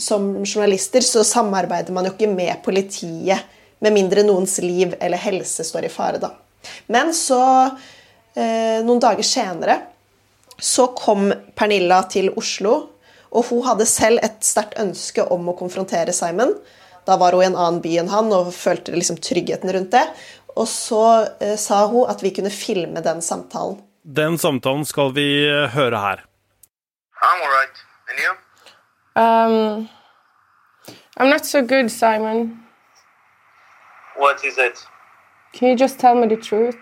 som 0.00 0.32
journalister 0.42 1.04
så 1.04 1.22
samarbeider 1.26 1.94
man 1.94 2.08
jo 2.08 2.14
ikke 2.14 2.30
med 2.32 2.62
politiet 2.64 3.46
med 3.80 3.96
mindre 3.96 4.24
noens 4.26 4.58
liv 4.62 4.94
eller 5.00 5.20
helse 5.20 5.64
står 5.64 5.88
i 5.88 5.92
fare. 5.92 6.20
Da. 6.22 6.34
Men 6.86 7.14
så, 7.16 7.40
eh, 8.34 8.80
noen 8.84 9.00
dager 9.00 9.26
senere, 9.26 9.80
så 10.60 10.90
kom 10.96 11.32
Pernilla 11.56 12.02
til 12.08 12.30
Oslo. 12.36 12.88
Og 13.30 13.46
hun 13.46 13.62
hadde 13.62 13.86
selv 13.86 14.18
et 14.22 14.42
sterkt 14.42 14.78
ønske 14.82 15.22
om 15.22 15.48
å 15.48 15.56
konfrontere 15.58 16.12
Simon. 16.12 16.56
Da 17.06 17.16
var 17.16 17.32
hun 17.32 17.42
i 17.42 17.46
en 17.46 17.56
annen 17.56 17.80
by 17.82 17.96
enn 18.02 18.10
han 18.10 18.32
og 18.34 18.52
følte 18.52 18.92
liksom 18.92 19.20
tryggheten 19.22 19.70
rundt 19.72 19.94
det. 19.94 20.06
Og 20.56 20.66
så 20.68 21.04
eh, 21.40 21.56
sa 21.56 21.86
hun 21.86 22.10
at 22.10 22.22
vi 22.22 22.34
kunne 22.36 22.50
filme 22.50 23.00
den 23.00 23.22
samtalen. 23.22 23.78
Den 24.02 24.38
samtalen 24.38 24.84
skal 24.88 25.14
vi 25.16 25.46
eh, 25.46 25.68
høre 25.70 26.00
her. 26.02 26.24
I'm 27.22 27.40
all 27.44 27.52
right. 27.52 27.76
And 28.08 28.18
you? 28.24 28.32
Um, 29.22 29.88
I'm 31.16 31.30
not 31.30 31.46
so 31.46 31.62
good, 31.62 31.90
Simon. 31.90 32.64
What 34.20 34.44
is 34.44 34.58
it? 34.58 34.78
Can 35.54 35.68
you 35.70 35.76
just 35.76 35.98
tell 35.98 36.14
me 36.14 36.26
the 36.28 36.36
truth? 36.36 36.76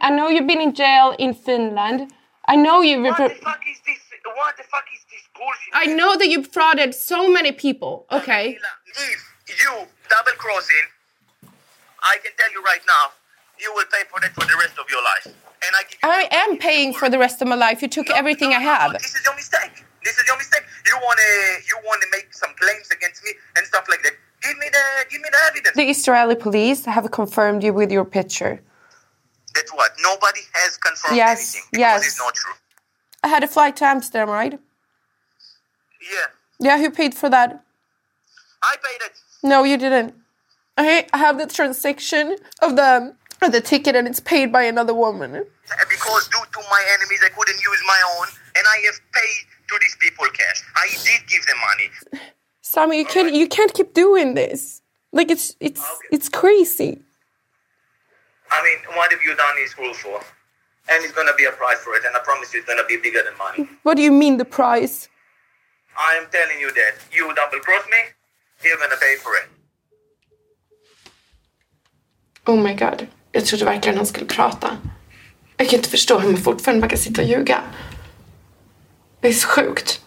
I 0.00 0.10
know 0.10 0.28
you've 0.28 0.46
been 0.46 0.60
in 0.60 0.74
jail 0.74 1.16
in 1.18 1.34
Finland. 1.34 2.12
I 2.46 2.54
know 2.54 2.82
you've. 2.82 3.02
What 3.02 3.16
the 3.16 3.34
fuck 3.34 3.62
is 3.68 3.80
this? 3.84 3.98
What 4.24 4.56
the 4.56 4.62
fuck 4.62 4.84
is 4.94 5.02
this 5.10 5.24
bullshit? 5.36 5.72
I 5.74 5.86
know 5.86 6.14
that 6.16 6.28
you've 6.28 6.52
frauded 6.52 6.94
so 6.94 7.28
many 7.28 7.50
people. 7.50 8.06
Okay. 8.12 8.58
If 9.46 9.60
you 9.62 9.72
double 10.08 10.36
crossing, 10.38 10.86
I 12.12 12.14
can 12.22 12.32
tell 12.38 12.52
you 12.52 12.62
right 12.62 12.84
now, 12.86 13.10
you 13.58 13.72
will 13.74 13.86
pay 13.90 14.04
for 14.08 14.20
that 14.20 14.32
for 14.32 14.46
the 14.46 14.56
rest 14.62 14.78
of 14.78 14.86
your 14.88 15.02
life. 15.02 15.26
And 15.26 15.72
I 15.76 15.82
give 15.82 15.98
you 16.00 16.08
I 16.08 16.28
am 16.30 16.58
paying 16.58 16.94
for 16.94 17.08
the 17.08 17.18
rest 17.18 17.42
of 17.42 17.48
my 17.48 17.56
life. 17.56 17.82
You 17.82 17.88
took 17.88 18.08
No, 18.08 18.14
everything 18.14 18.50
no, 18.50 18.56
I 18.56 18.58
no, 18.60 18.70
have. 18.72 18.92
This 18.92 19.16
is 19.16 19.24
your 19.24 19.34
mistake. 19.34 19.84
This 20.04 20.16
is 20.16 20.26
your 20.28 20.36
mistake. 20.36 20.62
You 20.86 20.96
wanna 21.02 21.30
you 21.70 21.76
wanna 21.84 22.06
make 22.12 22.32
some 22.32 22.52
claims 22.60 22.88
against 22.92 23.24
me 23.24 23.32
and 23.56 23.66
stuff 23.66 23.86
like 23.88 24.02
that. 24.04 24.14
Give 24.44 24.58
me 24.58 24.68
the 24.70 24.84
give 25.10 25.20
me 25.22 25.28
the 25.30 25.38
evidence. 25.48 25.76
The 25.76 25.88
Israeli 25.90 26.34
police 26.34 26.84
have 26.84 27.10
confirmed 27.10 27.62
you 27.62 27.72
with 27.72 27.90
your 27.90 28.04
picture. 28.04 28.60
That's 29.54 29.72
what. 29.72 29.92
Nobody 30.02 30.40
has 30.52 30.76
confirmed 30.76 31.16
Yes, 31.16 31.54
anything 31.54 31.68
because 31.72 32.02
yes. 32.02 32.06
it's 32.06 32.18
not 32.18 32.34
true. 32.34 32.52
I 33.22 33.28
had 33.28 33.42
a 33.42 33.48
flight 33.48 33.76
to 33.76 33.84
Amsterdam, 33.86 34.28
right? 34.28 34.52
Yeah. 36.12 36.26
Yeah, 36.60 36.78
who 36.78 36.90
paid 36.90 37.14
for 37.14 37.30
that? 37.30 37.64
I 38.62 38.76
paid 38.86 39.00
it. 39.06 39.12
No, 39.42 39.64
you 39.64 39.76
didn't. 39.78 40.14
I 40.76 41.06
have 41.12 41.38
the 41.38 41.46
transaction 41.46 42.36
of 42.60 42.76
the 42.76 43.14
of 43.42 43.52
the 43.52 43.60
ticket, 43.60 43.96
and 43.96 44.06
it's 44.06 44.20
paid 44.20 44.52
by 44.52 44.62
another 44.64 44.94
woman. 44.94 45.32
Because 45.88 46.28
due 46.28 46.44
to 46.52 46.60
my 46.70 46.82
enemies 46.94 47.20
I 47.24 47.30
couldn't 47.30 47.60
use 47.70 47.82
my 47.86 48.00
own 48.18 48.28
and 48.56 48.64
I 48.66 48.76
have 48.86 49.00
paid 49.12 49.44
to 49.68 49.78
these 49.80 49.96
people 49.96 50.26
cash. 50.32 50.62
I 50.76 50.88
did 51.04 51.26
give 51.28 51.44
them 51.46 51.56
money. 51.70 51.88
Sammy, 52.66 52.98
you 52.98 53.04
can't 53.04 53.34
you 53.34 53.46
can't 53.46 53.72
keep 53.74 53.92
doing 53.92 54.34
this. 54.34 54.80
Like 55.12 55.30
it's 55.34 55.46
it's 55.60 55.82
Okay. 55.82 56.08
it's 56.16 56.28
crazy. 56.30 56.92
I 58.50 58.58
mean, 58.66 58.78
what 58.96 59.08
have 59.12 59.22
you 59.26 59.34
done 59.44 59.56
is 59.64 59.74
cruel 59.74 59.94
for? 59.94 60.18
And 60.90 60.98
it's 61.04 61.12
gonna 61.18 61.34
be 61.36 61.44
a 61.44 61.52
price 61.52 61.80
for 61.84 61.94
it, 61.96 62.02
and 62.06 62.16
I 62.16 62.20
promise 62.24 62.54
you 62.54 62.60
it's 62.60 62.68
gonna 62.68 62.88
be 62.88 62.96
bigger 62.96 63.22
than 63.26 63.36
money. 63.46 63.68
What 63.82 63.96
do 63.98 64.02
you 64.02 64.12
mean 64.12 64.38
the 64.38 64.44
price? 64.60 65.08
I 66.08 66.10
am 66.20 66.26
telling 66.36 66.58
you 66.64 66.70
that. 66.80 66.94
You 67.16 67.24
double 67.34 67.60
cross 67.66 67.84
me, 67.94 68.00
you're 68.64 68.78
gonna 68.78 69.00
pay 69.06 69.14
for 69.24 69.32
it. 69.40 69.46
Oh 72.46 72.56
my 72.56 72.74
god. 72.74 73.06
Jag 73.32 73.46
trodde 73.46 73.64
verkligen 73.64 73.96
han 73.96 74.06
skulle 74.06 74.26
prata. 74.26 74.78
Jag 75.56 75.68
kan 75.68 75.76
inte 75.78 75.88
förstå 75.90 76.18
hur 76.18 76.30
man 76.32 76.42
fortfarande 76.42 76.88
kan 76.88 76.98
sitta 76.98 77.22
och 77.22 77.28
ljuga. 77.28 77.62
Det 79.20 79.28
är 79.28 79.32
så 79.32 79.48
sjukt. 79.48 80.03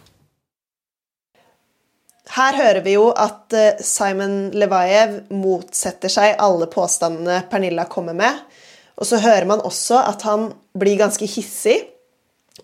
Her 2.38 2.53
hører 2.53 2.84
vi 2.86 2.94
jo 2.94 3.10
at 3.17 3.53
eh, 3.58 3.79
Simon 3.82 4.51
Levaev 4.53 5.24
motsetter 5.34 6.12
seg 6.12 6.36
alle 6.44 6.67
påstandene 6.70 7.41
Pernilla 7.50 7.88
kommer 7.89 8.17
med. 8.17 8.44
Og 8.98 9.10
så 9.10 9.20
hører 9.22 9.48
man 9.50 9.63
også 9.65 10.01
at 10.06 10.25
han 10.27 10.51
blir 10.77 11.00
ganske 11.00 11.25
hissig. 11.29 11.79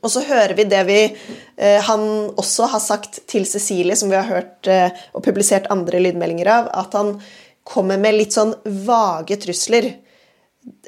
Og 0.02 0.12
så 0.12 0.24
hører 0.26 0.54
vi 0.58 0.66
det 0.70 0.82
vi 0.90 1.00
eh, 1.06 1.80
han 1.88 2.04
også 2.38 2.68
har 2.74 2.84
sagt 2.84 3.22
til 3.30 3.48
Cecilie, 3.50 3.98
som 3.98 4.12
vi 4.12 4.20
har 4.20 4.30
hørt 4.30 4.70
eh, 4.70 4.94
og 5.14 5.26
publisert 5.26 5.70
andre 5.74 6.02
lydmeldinger 6.02 6.50
av, 6.54 6.70
at 6.84 6.98
han 6.98 7.16
kommer 7.64 8.02
med 8.02 8.18
litt 8.18 8.36
sånn 8.36 8.54
vage 8.86 9.40
trusler. 9.42 9.90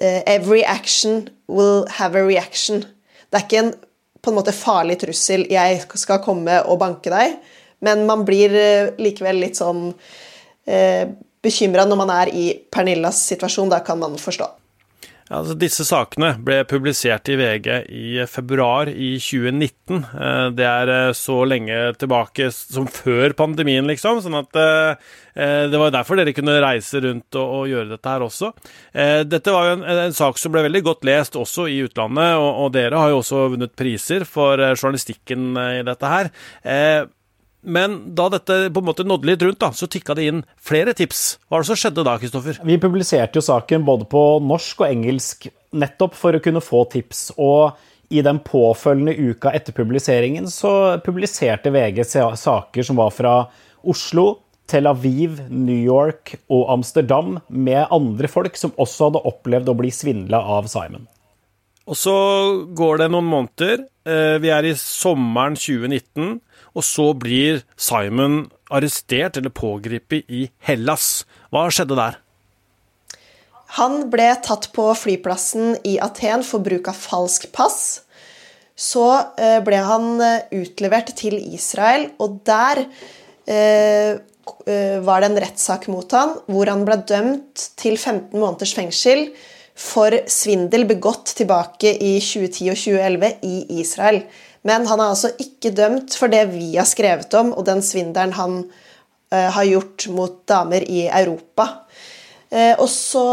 Eh, 0.02 0.22
every 0.30 0.62
action 0.62 1.30
will 1.48 1.86
have 1.98 2.18
a 2.18 2.26
reaction. 2.26 2.84
Det 3.30 3.40
er 3.40 3.48
ikke 3.48 3.64
en 3.64 3.76
på 4.26 4.32
en 4.32 4.40
måte 4.40 4.56
farlig 4.58 4.96
trussel 5.04 5.44
'jeg 5.46 5.84
skal 6.02 6.18
komme 6.26 6.56
og 6.66 6.80
banke 6.82 7.12
deg', 7.14 7.36
men 7.86 8.06
man 8.10 8.26
blir 8.28 8.54
eh, 8.58 8.92
likevel 9.02 9.44
litt 9.46 9.62
sånn 9.62 9.88
eh, 10.66 11.08
bekymra 11.46 11.88
når 11.88 12.04
man 12.04 12.14
er 12.18 12.34
i 12.34 12.46
Pernillas 12.74 13.24
situasjon. 13.30 13.72
Da 13.74 13.84
kan 13.86 14.02
man 14.02 14.18
forstå. 14.22 14.52
Ja, 15.26 15.40
altså 15.40 15.56
disse 15.58 15.82
sakene 15.88 16.36
ble 16.46 16.60
publisert 16.70 17.32
i 17.34 17.36
VG 17.40 17.70
i 17.90 18.26
februar 18.30 18.92
i 18.92 19.16
2019. 19.18 20.04
Eh, 20.06 20.50
Det 20.54 20.68
er 20.70 20.92
eh, 20.94 21.14
så 21.18 21.40
lenge 21.50 21.80
tilbake 21.98 22.52
som 22.54 22.86
før 22.86 23.34
pandemien, 23.34 23.88
liksom. 23.90 24.22
Sånn 24.22 24.38
at 24.38 24.54
det 25.36 25.80
var 25.82 25.90
derfor 25.92 26.16
dere 26.16 26.32
kunne 26.32 26.54
reise 26.64 27.02
rundt 27.04 27.36
og, 27.36 27.66
gjøre 27.68 27.90
dette 27.90 28.08
her 28.08 28.24
også. 28.24 28.54
Dette 29.28 29.52
var 29.52 29.66
jo 29.68 29.74
en, 29.74 29.82
en 30.06 30.16
sak 30.16 30.38
som 30.40 30.54
ble 30.54 30.62
veldig 30.64 30.80
godt 30.86 31.04
lest 31.04 31.36
også 31.36 31.66
i 31.68 31.82
utlandet, 31.84 32.38
og, 32.40 32.48
og 32.64 32.70
dere 32.72 33.02
har 33.02 33.12
jo 33.12 33.18
også 33.20 33.42
vunnet 33.58 33.74
priser 33.76 34.24
for 34.24 34.64
journalistikken 34.78 35.60
i 35.60 35.84
dette 35.84 36.14
her. 36.14 36.32
Men 37.66 37.98
da 38.18 38.30
dette 38.34 38.60
på 38.70 38.82
en 38.84 38.88
måte 38.88 39.06
nådde 39.08 39.30
litt 39.32 39.44
rundt, 39.46 39.60
da, 39.62 39.72
så 39.74 39.90
tikka 39.90 40.16
det 40.18 40.30
inn 40.30 40.44
flere 40.62 40.94
tips. 40.98 41.26
Hva 41.48 41.58
var 41.58 41.66
det 41.66 41.72
som 41.72 41.82
skjedde 41.82 42.06
da, 42.06 42.16
Kristoffer? 42.22 42.62
Vi 42.66 42.78
publiserte 42.82 43.42
jo 43.42 43.46
saken 43.46 43.86
både 43.88 44.08
på 44.12 44.24
norsk 44.46 44.86
og 44.86 44.90
engelsk 44.92 45.50
nettopp 45.76 46.16
for 46.18 46.38
å 46.38 46.44
kunne 46.44 46.64
få 46.64 46.86
tips. 46.94 47.32
og 47.36 47.76
i 48.14 48.22
den 48.22 48.38
påfølgende 48.46 49.16
uka 49.18 49.50
etter 49.58 49.74
publiseringen 49.74 50.46
så 50.52 51.00
publiserte 51.02 51.72
VG 51.74 52.04
saker 52.06 52.86
som 52.86 53.00
var 53.02 53.10
fra 53.10 53.32
Oslo, 53.82 54.28
Tel 54.70 54.90
Aviv, 54.90 55.40
New 55.50 55.78
York 55.78 56.36
og 56.50 56.70
Amsterdam 56.74 57.40
med 57.50 57.86
andre 57.94 58.30
folk 58.30 58.58
som 58.58 58.74
også 58.82 59.10
hadde 59.10 59.26
opplevd 59.30 59.70
å 59.70 59.78
bli 59.78 59.92
svindla 59.94 60.42
av 60.58 60.70
Simon. 60.72 61.06
Og 61.86 61.98
så 61.98 62.16
går 62.74 63.04
det 63.04 63.12
noen 63.14 63.28
måneder. 63.30 63.86
Eh, 64.10 64.38
vi 64.42 64.50
er 64.54 64.66
i 64.66 64.74
sommeren 64.80 65.58
2019, 65.58 66.40
og 66.74 66.86
så 66.86 67.12
blir 67.18 67.62
Simon 67.78 68.48
arrestert 68.74 69.38
eller 69.38 69.54
pågrepet 69.54 70.26
i 70.34 70.48
Hellas. 70.66 71.26
Hva 71.54 71.68
skjedde 71.70 71.98
der? 72.00 72.18
Han 73.78 74.06
ble 74.10 74.32
tatt 74.46 74.72
på 74.74 74.88
flyplassen 74.98 75.76
i 75.86 75.98
Aten 76.02 76.46
for 76.48 76.64
bruk 76.66 76.90
av 76.90 76.98
falsk 76.98 77.52
pass. 77.54 77.80
Så 78.76 79.06
eh, 79.38 79.60
ble 79.66 79.86
han 79.86 80.16
eh, 80.26 80.48
utlevert 80.58 81.14
til 81.18 81.38
Israel, 81.38 82.10
og 82.18 82.42
der 82.48 82.88
var 83.46 85.22
det 85.22 85.28
en 85.28 85.38
rettssak 85.38 85.84
mot 85.94 86.10
han, 86.18 86.32
hvor 86.50 86.66
han 86.66 86.80
ble 86.82 86.96
dømt 87.06 87.62
til 87.78 87.94
15 87.94 88.34
måneders 88.34 88.72
fengsel 88.74 89.28
for 89.76 90.16
svindel 90.32 90.86
begått 90.88 91.34
tilbake 91.36 91.92
i 92.00 92.16
2010 92.24 92.72
og 92.72 92.80
2011 92.80 93.32
i 93.44 93.56
Israel. 93.82 94.22
Men 94.66 94.88
han 94.90 95.02
er 95.02 95.12
altså 95.12 95.34
ikke 95.42 95.74
dømt 95.76 96.16
for 96.18 96.32
det 96.32 96.46
vi 96.54 96.72
har 96.78 96.88
skrevet 96.90 97.34
om, 97.38 97.52
og 97.54 97.68
den 97.68 97.84
svindelen 97.86 98.34
han 98.38 98.62
uh, 98.66 99.50
har 99.58 99.68
gjort 99.68 100.08
mot 100.16 100.40
damer 100.50 100.86
i 100.88 101.06
Europa. 101.06 101.68
Uh, 102.50 102.74
og 102.80 102.88
så, 102.90 103.26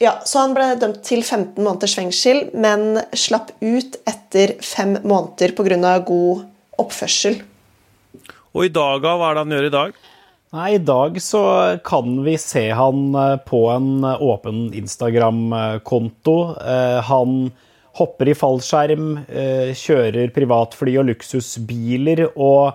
ja, 0.00 0.14
så 0.24 0.44
han 0.44 0.54
ble 0.56 0.70
dømt 0.80 1.02
til 1.04 1.24
15 1.24 1.58
måneders 1.58 1.98
fengsel, 1.98 2.46
men 2.54 3.02
slapp 3.18 3.52
ut 3.60 3.98
etter 4.06 4.56
fem 4.64 4.96
måneder 5.02 5.56
pga. 5.58 5.98
god 6.06 6.46
oppførsel. 6.80 7.42
Og 8.54 8.68
i 8.68 8.72
dag, 8.72 9.02
hva 9.02 9.18
er 9.28 9.34
det 9.34 9.42
han 9.42 9.56
gjør 9.56 9.68
i 9.68 9.74
dag? 9.74 10.02
Nei, 10.54 10.74
I 10.74 10.78
dag 10.78 11.22
så 11.22 11.76
kan 11.84 12.24
vi 12.24 12.38
se 12.38 12.70
han 12.70 13.14
eh, 13.14 13.36
på 13.36 13.70
en 13.70 14.04
eh, 14.04 14.22
åpen 14.22 14.74
Instagram-konto. 14.74 16.56
Eh, 16.66 17.02
han 17.02 17.50
hopper 17.94 18.28
i 18.30 18.34
fallskjerm, 18.34 19.18
kjører 19.78 20.30
privatfly 20.34 20.96
og 20.98 21.04
luksusbiler. 21.12 22.24
Og 22.34 22.72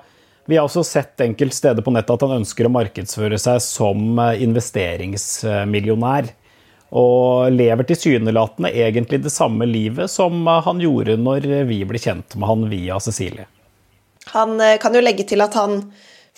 vi 0.47 0.55
har 0.55 0.63
også 0.63 0.83
sett 0.87 1.19
enkelte 1.23 1.55
steder 1.57 1.83
på 1.83 1.91
nettet 1.91 2.13
at 2.15 2.23
han 2.23 2.37
ønsker 2.37 2.67
å 2.67 2.71
markedsføre 2.71 3.37
seg 3.39 3.59
som 3.63 4.15
investeringsmillionær. 4.15 6.25
Og 6.95 7.51
lever 7.51 7.83
tilsynelatende 7.91 8.71
egentlig 8.71 9.19
det 9.25 9.35
samme 9.35 9.67
livet 9.67 10.11
som 10.11 10.47
han 10.47 10.79
gjorde 10.79 11.17
når 11.19 11.67
vi 11.67 11.83
ble 11.87 11.99
kjent 11.99 12.35
med 12.39 12.47
han 12.47 12.69
via 12.71 12.99
Cecilie. 13.03 13.45
Han 14.31 14.55
kan 14.79 14.95
jo 14.95 15.03
legge 15.03 15.27
til 15.27 15.43
at 15.43 15.53
han 15.59 15.83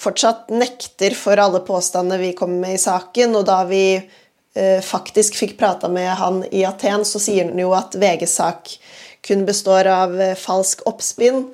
fortsatt 0.01 0.49
nekter 0.53 1.15
for 1.17 1.39
alle 1.41 1.61
påstandene 1.65 2.21
vi 2.21 2.33
kommer 2.37 2.67
med 2.67 2.77
i 2.77 2.81
saken. 2.81 3.35
Og 3.37 3.45
da 3.49 3.61
vi 3.69 3.83
eh, 3.97 4.81
faktisk 4.85 5.37
fikk 5.39 5.57
prata 5.59 5.91
med 5.91 6.09
han 6.21 6.41
i 6.51 6.65
Aten, 6.67 7.05
så 7.05 7.21
sier 7.21 7.51
han 7.51 7.61
jo 7.61 7.73
at 7.77 7.97
VGs 7.99 8.39
sak 8.41 8.73
kun 9.25 9.45
består 9.45 9.89
av 9.91 10.17
eh, 10.19 10.35
falsk 10.39 10.83
oppspinn. 10.89 11.45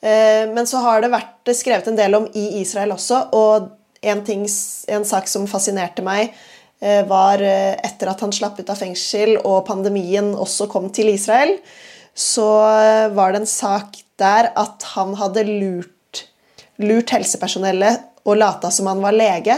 Eh, 0.00 0.44
men 0.52 0.68
så 0.68 0.82
har 0.84 1.02
det 1.02 1.12
vært 1.14 1.54
skrevet 1.56 1.88
en 1.90 1.98
del 1.98 2.18
om 2.18 2.28
i 2.36 2.60
Israel 2.60 2.94
også, 2.94 3.24
og 3.34 3.72
en, 4.00 4.22
ting, 4.24 4.46
en 4.88 5.06
sak 5.08 5.28
som 5.30 5.48
fascinerte 5.50 6.04
meg, 6.06 6.34
eh, 6.80 7.02
var 7.08 7.42
eh, 7.42 7.74
etter 7.84 8.12
at 8.12 8.22
han 8.22 8.34
slapp 8.34 8.60
ut 8.60 8.70
av 8.70 8.78
fengsel 8.78 9.38
og 9.40 9.64
pandemien 9.66 10.34
også 10.36 10.68
kom 10.70 10.92
til 10.94 11.10
Israel, 11.14 11.56
så 12.18 12.48
eh, 12.68 13.06
var 13.14 13.34
det 13.34 13.42
en 13.42 13.50
sak 13.50 13.98
der 14.18 14.52
at 14.58 14.86
han 14.94 15.14
hadde 15.18 15.46
lurt 15.48 15.94
lurt 16.82 17.10
helsepersonellet 17.14 18.26
og 18.28 18.38
lata 18.38 18.70
som 18.74 18.88
han 18.90 19.02
var 19.02 19.16
lege, 19.16 19.56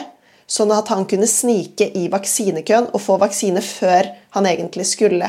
sånn 0.51 0.73
at 0.75 0.91
han 0.91 1.07
kunne 1.11 1.29
snike 1.31 1.91
i 1.99 2.09
vaksinekøen 2.11 2.91
og 2.91 3.03
få 3.03 3.19
vaksine 3.21 3.63
før 3.65 4.11
han 4.37 4.49
egentlig 4.51 4.89
skulle. 4.91 5.29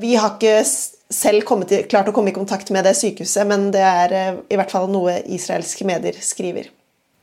Vi 0.00 0.14
har 0.16 0.36
ikke 0.36 0.62
selv 1.12 1.44
i, 1.70 1.82
klart 1.86 2.08
å 2.08 2.14
komme 2.14 2.32
i 2.32 2.36
kontakt 2.36 2.72
med 2.74 2.86
det 2.86 2.96
sykehuset, 2.98 3.46
men 3.46 3.70
det 3.74 3.84
er 3.84 4.16
eh, 4.16 4.40
i 4.50 4.58
hvert 4.58 4.72
fall 4.72 4.88
noe 4.90 5.20
israelske 5.22 5.86
medier 5.86 6.16
skriver. 6.22 6.72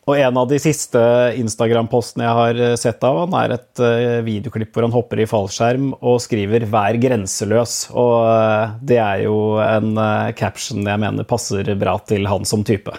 Og 0.03 0.19
en 0.19 0.35
av 0.35 0.49
de 0.51 0.57
siste 0.59 0.99
Instagram-postene 1.39 2.25
jeg 2.25 2.37
har 2.39 2.61
eh, 2.63 2.75
sett 2.79 3.03
av 3.07 3.21
han, 3.23 3.35
er 3.39 3.55
et 3.57 3.83
eh, 3.83 4.19
videoklipp 4.25 4.71
hvor 4.75 4.87
han 4.87 4.95
hopper 4.95 5.23
i 5.23 5.27
fallskjerm 5.27 5.93
og 5.99 6.21
skriver 6.23 6.67
'vær 6.67 6.99
grenseløs'. 7.01 7.77
Og 7.91 8.79
det 8.83 8.99
er 9.03 9.25
jo 9.25 9.59
en 9.63 9.95
caption 10.39 10.83
jeg 10.83 11.03
mener 11.03 11.27
passer 11.27 11.75
bra 11.75 11.97
til 12.07 12.29
han 12.29 12.47
som 12.47 12.63
type. 12.67 12.95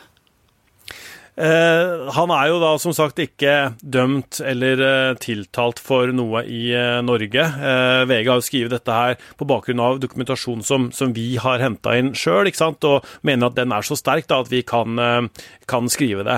Eh, 1.35 2.11
han 2.15 2.31
er 2.31 2.47
jo 2.47 2.61
da 2.63 2.77
som 2.79 2.93
sagt 2.95 3.19
ikke 3.19 3.75
dømt 3.83 4.39
eller 4.39 4.83
eh, 4.87 5.17
tiltalt 5.19 5.81
for 5.83 6.13
noe 6.15 6.45
i 6.47 6.69
eh, 6.71 7.01
Norge. 7.03 7.47
VG 8.07 8.29
har 8.29 8.39
jo 8.39 8.45
skrevet 8.47 8.75
dette 8.77 8.95
her 8.95 9.17
på 9.39 9.49
bakgrunn 9.51 9.83
av 9.83 9.99
dokumentasjon 10.03 10.63
som, 10.67 10.87
som 10.95 11.15
vi 11.17 11.33
har 11.43 11.63
henta 11.63 11.97
inn 11.99 12.13
sjøl, 12.15 12.47
og 12.47 13.09
mener 13.27 13.49
at 13.49 13.59
den 13.59 13.75
er 13.75 13.87
så 13.87 13.99
sterk 13.99 14.29
da, 14.31 14.41
at 14.45 14.51
vi 14.53 14.63
kan, 14.67 14.99
kan, 15.71 15.89
skrive 15.91 16.25
det. 16.27 16.37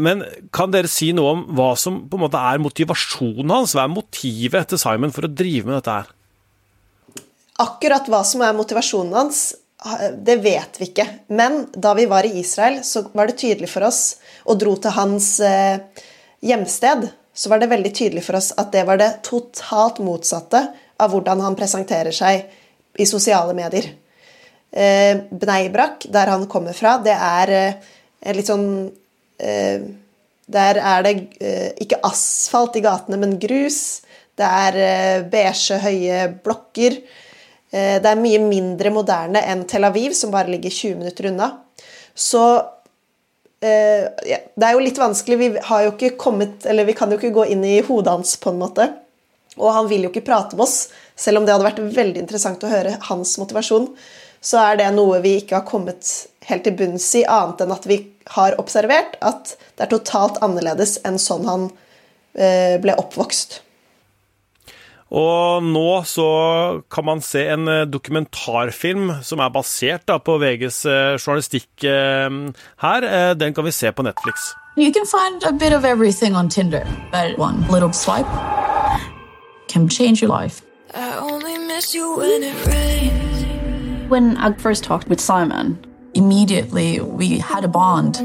men 0.00 0.24
kan 0.54 0.72
dere 0.72 0.90
si 0.90 1.10
noe 1.16 1.34
om 1.34 1.42
hva 1.56 1.70
som 1.78 2.00
på 2.10 2.18
en 2.18 2.24
måte 2.24 2.40
er 2.40 2.62
motivasjonen 2.62 3.52
hans? 3.52 3.74
Hva 3.76 3.86
er 3.86 3.92
motivet 3.92 4.70
til 4.72 4.80
Simon 4.80 5.14
for 5.14 5.28
å 5.28 5.32
drive 5.32 5.68
med 5.68 5.78
dette 5.78 5.96
her? 6.00 6.10
Akkurat 7.62 8.08
hva 8.10 8.22
som 8.26 8.42
er 8.44 8.56
motivasjonen 8.56 9.16
hans, 9.16 9.44
det 10.12 10.36
vet 10.36 10.80
vi 10.80 10.90
ikke. 10.90 11.06
Men 11.32 11.64
da 11.72 11.94
vi 11.96 12.06
var 12.06 12.26
i 12.26 12.38
Israel, 12.40 12.82
så 12.84 13.06
var 13.12 13.30
det 13.30 13.38
tydelig 13.40 13.70
for 13.72 13.86
oss, 13.88 14.18
og 14.44 14.60
dro 14.60 14.74
til 14.76 14.92
hans 14.92 15.32
eh, 15.44 15.80
hjemsted, 16.44 17.08
så 17.32 17.52
var 17.52 17.62
det 17.62 17.70
veldig 17.70 17.92
tydelig 17.96 18.24
for 18.26 18.36
oss 18.36 18.50
at 18.60 18.72
det 18.74 18.84
var 18.88 19.00
det 19.00 19.22
totalt 19.24 20.02
motsatte 20.04 20.60
av 21.00 21.14
hvordan 21.14 21.40
han 21.40 21.56
presenterer 21.56 22.12
seg 22.12 22.44
i 23.00 23.06
sosiale 23.08 23.54
medier. 23.56 23.88
Eh, 24.70 25.24
Bneibrak, 25.30 26.04
der 26.12 26.34
han 26.34 26.44
kommer 26.50 26.76
fra, 26.76 26.98
det 27.00 27.16
er 27.16 27.54
eh, 27.56 28.34
litt 28.36 28.50
sånn 28.50 28.90
Der 29.40 30.76
er 30.76 31.04
det 31.06 31.12
ikke 31.80 32.02
asfalt 32.04 32.74
i 32.76 32.82
gatene, 32.84 33.16
men 33.16 33.38
grus. 33.40 34.02
Det 34.36 34.44
er 34.44 35.22
beige, 35.32 35.78
høye 35.80 36.26
blokker. 36.44 36.98
Eh, 37.70 37.96
det 38.02 38.10
er 38.10 38.20
mye 38.20 38.42
mindre 38.42 38.92
moderne 38.94 39.42
enn 39.46 39.64
Tel 39.70 39.86
Aviv, 39.86 40.14
som 40.18 40.32
bare 40.34 40.50
ligger 40.50 40.70
20 40.70 41.00
minutter 41.00 41.30
unna. 41.30 41.50
Så 42.14 42.42
eh, 43.62 44.08
det 44.10 44.66
er 44.66 44.74
jo 44.74 44.82
litt 44.82 44.98
vanskelig. 44.98 45.38
Vi 45.38 45.50
har 45.68 45.84
jo 45.86 45.94
ikke 45.94 46.16
kommet 46.20 46.66
Eller 46.66 46.88
vi 46.88 46.96
kan 46.98 47.10
jo 47.10 47.20
ikke 47.20 47.34
gå 47.34 47.46
inn 47.54 47.64
i 47.64 47.78
hodet 47.86 48.16
hans, 48.16 48.34
på 48.42 48.52
en 48.52 48.60
måte. 48.60 48.88
Og 49.58 49.72
han 49.74 49.88
vil 49.90 50.06
jo 50.06 50.10
ikke 50.12 50.26
prate 50.26 50.56
med 50.56 50.64
oss, 50.66 50.88
selv 51.18 51.40
om 51.40 51.46
det 51.46 51.52
hadde 51.54 51.66
vært 51.66 51.82
veldig 51.94 52.20
interessant 52.22 52.62
å 52.64 52.70
høre 52.70 52.96
hans 53.08 53.36
motivasjon. 53.40 53.90
Så 54.40 54.60
er 54.62 54.78
det 54.80 54.88
noe 54.96 55.18
vi 55.20 55.36
ikke 55.40 55.58
har 55.58 55.66
kommet 55.68 56.06
helt 56.48 56.64
til 56.64 56.76
bunns 56.78 57.08
i, 57.18 57.26
annet 57.28 57.60
enn 57.60 57.74
at 57.74 57.88
vi 57.88 57.98
har 58.36 58.56
observert 58.62 59.18
at 59.20 59.56
det 59.76 59.84
er 59.84 59.90
totalt 59.90 60.38
annerledes 60.44 60.96
enn 61.04 61.18
sånn 61.20 61.48
han 61.48 61.66
eh, 62.38 62.78
ble 62.80 62.94
oppvokst. 63.02 63.60
Og 65.10 65.62
nå 65.66 66.02
så 66.06 66.28
kan 66.90 67.04
man 67.04 67.20
se 67.20 67.42
en 67.50 67.68
eh, 67.68 67.86
dokumentarfilm 67.90 69.10
som 69.26 69.42
er 69.42 69.50
basert 69.50 70.06
da, 70.06 70.20
på 70.22 70.38
VGs 70.38 70.84
eh, 70.86 71.16
journalistikk 71.18 71.84
eh, 71.84 72.30
her. 72.84 73.08
Den 73.34 73.54
kan 73.54 73.66
vi 73.66 73.74
se 73.74 73.90
på 73.92 74.06
Netflix. 74.06 74.52
You 74.76 74.92
can 74.92 75.04
find 75.04 75.42
a 75.42 75.52
bit 75.52 75.72
of 75.72 75.84
everything 75.84 76.36
on 76.36 76.48
Tinder, 76.48 76.86
but 77.10 77.36
one 77.38 77.66
little 77.68 77.92
swipe 77.92 78.30
can 79.68 79.88
change 79.88 80.22
your 80.22 80.30
life. 80.30 80.62
I 80.94 81.18
only 81.18 81.58
miss 81.58 81.94
you 81.94 82.16
when 82.16 82.42
it 82.42 82.66
rains. 82.66 84.10
When 84.10 84.36
I 84.36 84.52
first 84.58 84.84
talked 84.84 85.08
with 85.08 85.20
Simon, 85.20 85.78
immediately 86.14 87.00
we 87.00 87.38
had 87.38 87.64
a 87.64 87.68
bond. 87.68 88.16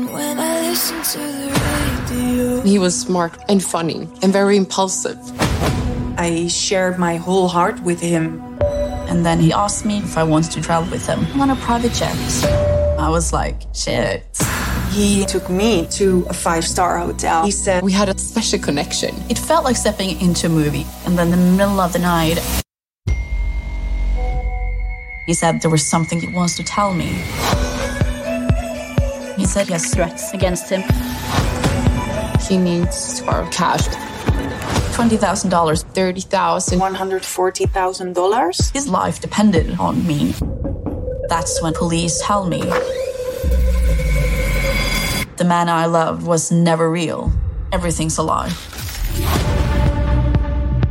He 2.63 2.79
was 2.79 2.99
smart 2.99 3.33
and 3.49 3.63
funny 3.63 4.07
and 4.21 4.31
very 4.33 4.55
impulsive. 4.55 5.17
I 6.17 6.47
shared 6.47 6.97
my 6.97 7.17
whole 7.17 7.47
heart 7.47 7.81
with 7.81 7.99
him. 7.99 8.41
And 9.09 9.25
then 9.25 9.39
he 9.39 9.51
asked 9.51 9.85
me 9.85 9.97
if 9.97 10.17
I 10.17 10.23
wanted 10.23 10.51
to 10.51 10.61
travel 10.61 10.89
with 10.89 11.05
him 11.05 11.25
on 11.39 11.49
a 11.49 11.55
private 11.57 11.93
jet. 11.93 12.15
I 12.97 13.09
was 13.09 13.33
like, 13.33 13.63
shit. 13.73 14.23
He 14.91 15.25
took 15.25 15.49
me 15.49 15.87
to 15.91 16.25
a 16.29 16.33
five 16.33 16.63
star 16.65 16.97
hotel. 16.99 17.43
He 17.43 17.51
said 17.51 17.83
we 17.83 17.91
had 17.91 18.07
a 18.07 18.17
special 18.17 18.59
connection. 18.59 19.13
It 19.29 19.37
felt 19.37 19.65
like 19.65 19.75
stepping 19.75 20.21
into 20.21 20.47
a 20.47 20.49
movie. 20.49 20.85
And 21.05 21.17
then, 21.17 21.33
in 21.33 21.39
the 21.39 21.51
middle 21.51 21.81
of 21.81 21.91
the 21.91 21.99
night, 21.99 22.39
he 25.27 25.33
said 25.33 25.61
there 25.61 25.71
was 25.71 25.85
something 25.85 26.21
he 26.21 26.27
wants 26.27 26.55
to 26.57 26.63
tell 26.63 26.93
me. 26.93 27.09
He 29.35 29.45
said 29.45 29.67
he 29.67 29.73
has 29.73 29.93
threats 29.93 30.33
against 30.33 30.69
him. 30.69 30.83
He 32.47 32.57
needs 32.57 33.21
our 33.23 33.45
cash. 33.51 33.85
$20,000. 34.95 35.83
30,000. 35.93 36.79
$140,000? 36.79 38.73
His 38.73 38.87
life 38.87 39.19
depended 39.19 39.77
on 39.77 40.07
me. 40.07 40.33
That's 41.27 41.61
when 41.61 41.73
police 41.73 42.21
tell 42.23 42.45
me 42.45 42.61
the 45.37 45.43
man 45.43 45.67
I 45.67 45.85
loved 45.85 46.25
was 46.25 46.49
never 46.49 46.89
real. 46.89 47.31
Everything's 47.73 48.17
a 48.17 48.23
lie. 48.23 48.47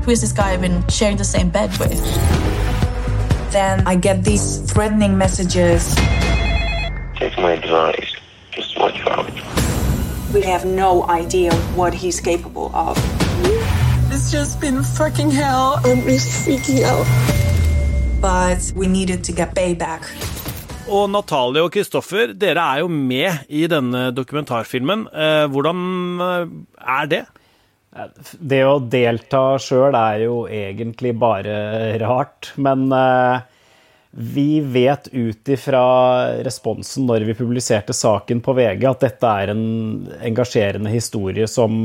Who 0.05 0.11
is 0.11 0.21
this 0.21 0.33
guy 0.33 0.53
I've 0.53 0.61
been 0.61 0.87
sharing 0.89 1.17
the 1.17 1.25
same 1.25 1.49
bed 1.49 1.71
with? 1.79 1.99
Then 3.53 3.87
I 3.87 3.97
get 3.97 4.23
these 4.23 4.59
threatening 4.71 5.17
messages. 5.17 5.95
Take 7.17 7.39
my 7.39 7.53
advice. 7.53 8.15
Just 8.51 8.79
watch 8.79 9.01
out. 9.07 9.31
We 10.35 10.43
have 10.43 10.67
no 10.67 11.05
idea 11.09 11.55
what 11.75 11.95
he's 11.95 12.21
capable 12.21 12.71
of. 12.75 12.99
It's 14.25 14.33
just 14.33 14.59
been 14.59 14.83
fucking 14.83 15.31
hell. 15.37 15.81
I'm 15.85 16.01
just 16.09 16.33
freaking 16.33 16.81
out. 16.81 17.05
But 18.23 18.73
we 18.75 18.87
needed 18.89 19.23
to 19.25 19.33
get 19.37 19.53
payback. 19.53 20.07
Og 20.89 21.11
Natalie 21.13 21.61
og 21.61 21.69
Kristoffer, 21.75 22.33
dere 22.33 22.63
er 22.65 22.81
jo 22.81 22.89
med 22.89 23.45
i 23.53 23.67
denne 23.69 24.07
dokumentarfilmen. 24.17 25.03
Eh, 25.13 25.45
hvordan 25.53 26.25
eh, 26.25 26.55
er 26.97 27.11
det? 27.13 27.21
Det 28.41 28.63
å 28.65 28.79
delta 28.97 29.43
sjøl 29.61 29.93
er 29.93 30.25
jo 30.25 30.39
egentlig 30.49 31.13
bare 31.21 31.59
rart, 32.01 32.55
men 32.57 32.89
eh, 32.97 33.45
vi 34.17 34.61
vet 34.61 35.09
ut 35.13 35.49
ifra 35.49 35.85
responsen 36.47 37.07
når 37.09 37.25
vi 37.27 37.35
publiserte 37.35 37.93
saken 37.97 38.43
på 38.45 38.53
VG, 38.55 38.85
at 38.87 39.03
dette 39.03 39.31
er 39.43 39.51
en 39.51 39.65
engasjerende 40.23 40.93
historie 40.93 41.49
som, 41.51 41.83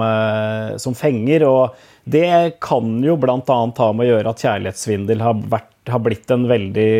som 0.77 0.97
fenger. 0.97 1.47
Og 1.49 1.79
det 2.05 2.59
kan 2.61 2.99
jo 3.01 3.17
bl.a. 3.17 3.39
ha 3.49 3.89
med 3.93 4.05
å 4.05 4.09
gjøre 4.11 4.33
at 4.33 4.45
kjærlighetssvindel 4.45 5.25
har, 5.25 5.41
vært, 5.49 5.73
har 5.89 6.05
blitt 6.05 6.29
en 6.35 6.45
veldig 6.51 6.91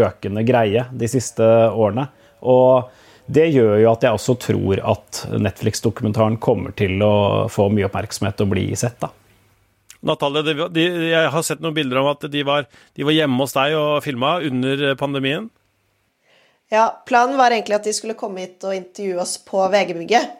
økende 0.00 0.46
greie 0.48 0.86
de 0.88 1.12
siste 1.12 1.44
årene. 1.68 2.08
Og 2.48 2.88
det 3.28 3.50
gjør 3.52 3.76
jo 3.82 3.92
at 3.92 4.08
jeg 4.08 4.16
også 4.16 4.38
tror 4.40 4.80
at 4.88 5.24
Netflix-dokumentaren 5.36 6.40
kommer 6.40 6.72
til 6.72 6.96
å 7.04 7.48
få 7.52 7.68
mye 7.68 7.90
oppmerksomhet 7.90 8.40
og 8.40 8.54
bli 8.56 8.70
sett. 8.72 8.96
da. 9.04 9.12
Natalie, 10.06 10.44
de, 10.46 10.68
de, 10.70 10.84
jeg 11.10 11.30
har 11.34 11.44
sett 11.46 11.62
noen 11.64 11.74
bilder 11.74 12.02
om 12.02 12.12
at 12.12 12.26
de 12.30 12.42
var, 12.46 12.68
de 12.94 13.06
var 13.06 13.16
hjemme 13.16 13.40
hos 13.42 13.56
deg 13.56 13.74
og 13.78 13.96
filma 14.04 14.36
under 14.46 14.92
pandemien. 15.00 15.48
Ja, 16.70 16.90
planen 17.08 17.38
var 17.40 17.54
egentlig 17.54 17.78
at 17.78 17.86
de 17.88 17.94
skulle 17.96 18.16
komme 18.18 18.44
hit 18.44 18.64
og 18.68 18.76
intervjue 18.76 19.22
oss 19.22 19.38
på 19.40 19.62
VG-bygget. 19.72 20.36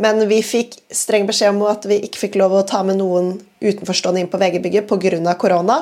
Men 0.00 0.20
vi 0.28 0.42
fikk 0.44 0.74
streng 0.92 1.28
beskjed 1.28 1.54
om 1.54 1.62
at 1.68 1.86
vi 1.88 2.00
ikke 2.04 2.26
fikk 2.26 2.38
lov 2.40 2.54
å 2.56 2.66
ta 2.68 2.82
med 2.84 2.98
noen 3.00 3.34
utenforstående 3.62 4.24
inn 4.24 4.30
på 4.32 4.40
VG-bygget 4.40 4.88
pga. 4.88 5.34
korona. 5.40 5.78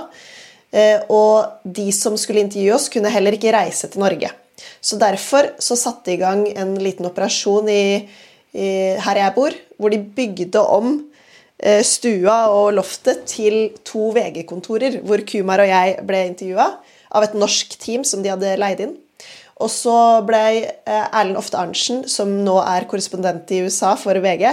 Eh, 0.71 1.01
og 1.11 1.63
de 1.63 1.91
som 1.95 2.19
skulle 2.19 2.43
intervjue 2.43 2.75
oss, 2.75 2.91
kunne 2.91 3.11
heller 3.11 3.35
ikke 3.35 3.55
reise 3.55 3.91
til 3.91 4.03
Norge. 4.03 4.31
Så 4.83 4.99
derfor 4.99 5.55
så 5.63 5.79
satte 5.79 6.11
de 6.11 6.19
i 6.19 6.23
gang 6.23 6.47
en 6.51 6.75
liten 6.79 7.07
operasjon 7.07 7.69
i, 7.71 8.07
i, 8.55 8.69
her 8.99 9.21
jeg 9.23 9.35
bor, 9.35 9.55
hvor 9.79 9.91
de 9.91 9.99
bygde 9.99 10.63
om 10.63 10.97
stua 11.87 12.51
og 12.53 12.75
loftet 12.77 13.23
til 13.31 13.55
to 13.89 14.11
VG-kontorer, 14.13 14.99
hvor 15.07 15.23
Kumar 15.25 15.63
og 15.65 15.71
jeg 15.71 15.95
ble 16.05 16.21
intervjua 16.29 16.67
av 17.15 17.25
et 17.25 17.37
norsk 17.39 17.79
team 17.81 18.05
som 18.05 18.21
de 18.25 18.33
hadde 18.33 18.57
leid 18.61 18.83
inn. 18.85 18.93
Og 19.63 19.71
så 19.71 19.97
ble 20.27 20.45
eh, 20.67 21.05
Erlend 21.15 21.39
Ofte 21.39 21.59
Arntzen, 21.61 22.05
som 22.11 22.31
nå 22.45 22.57
er 22.65 22.89
korrespondent 22.91 23.51
i 23.55 23.63
USA 23.67 23.95
for 23.99 24.19
VG, 24.23 24.49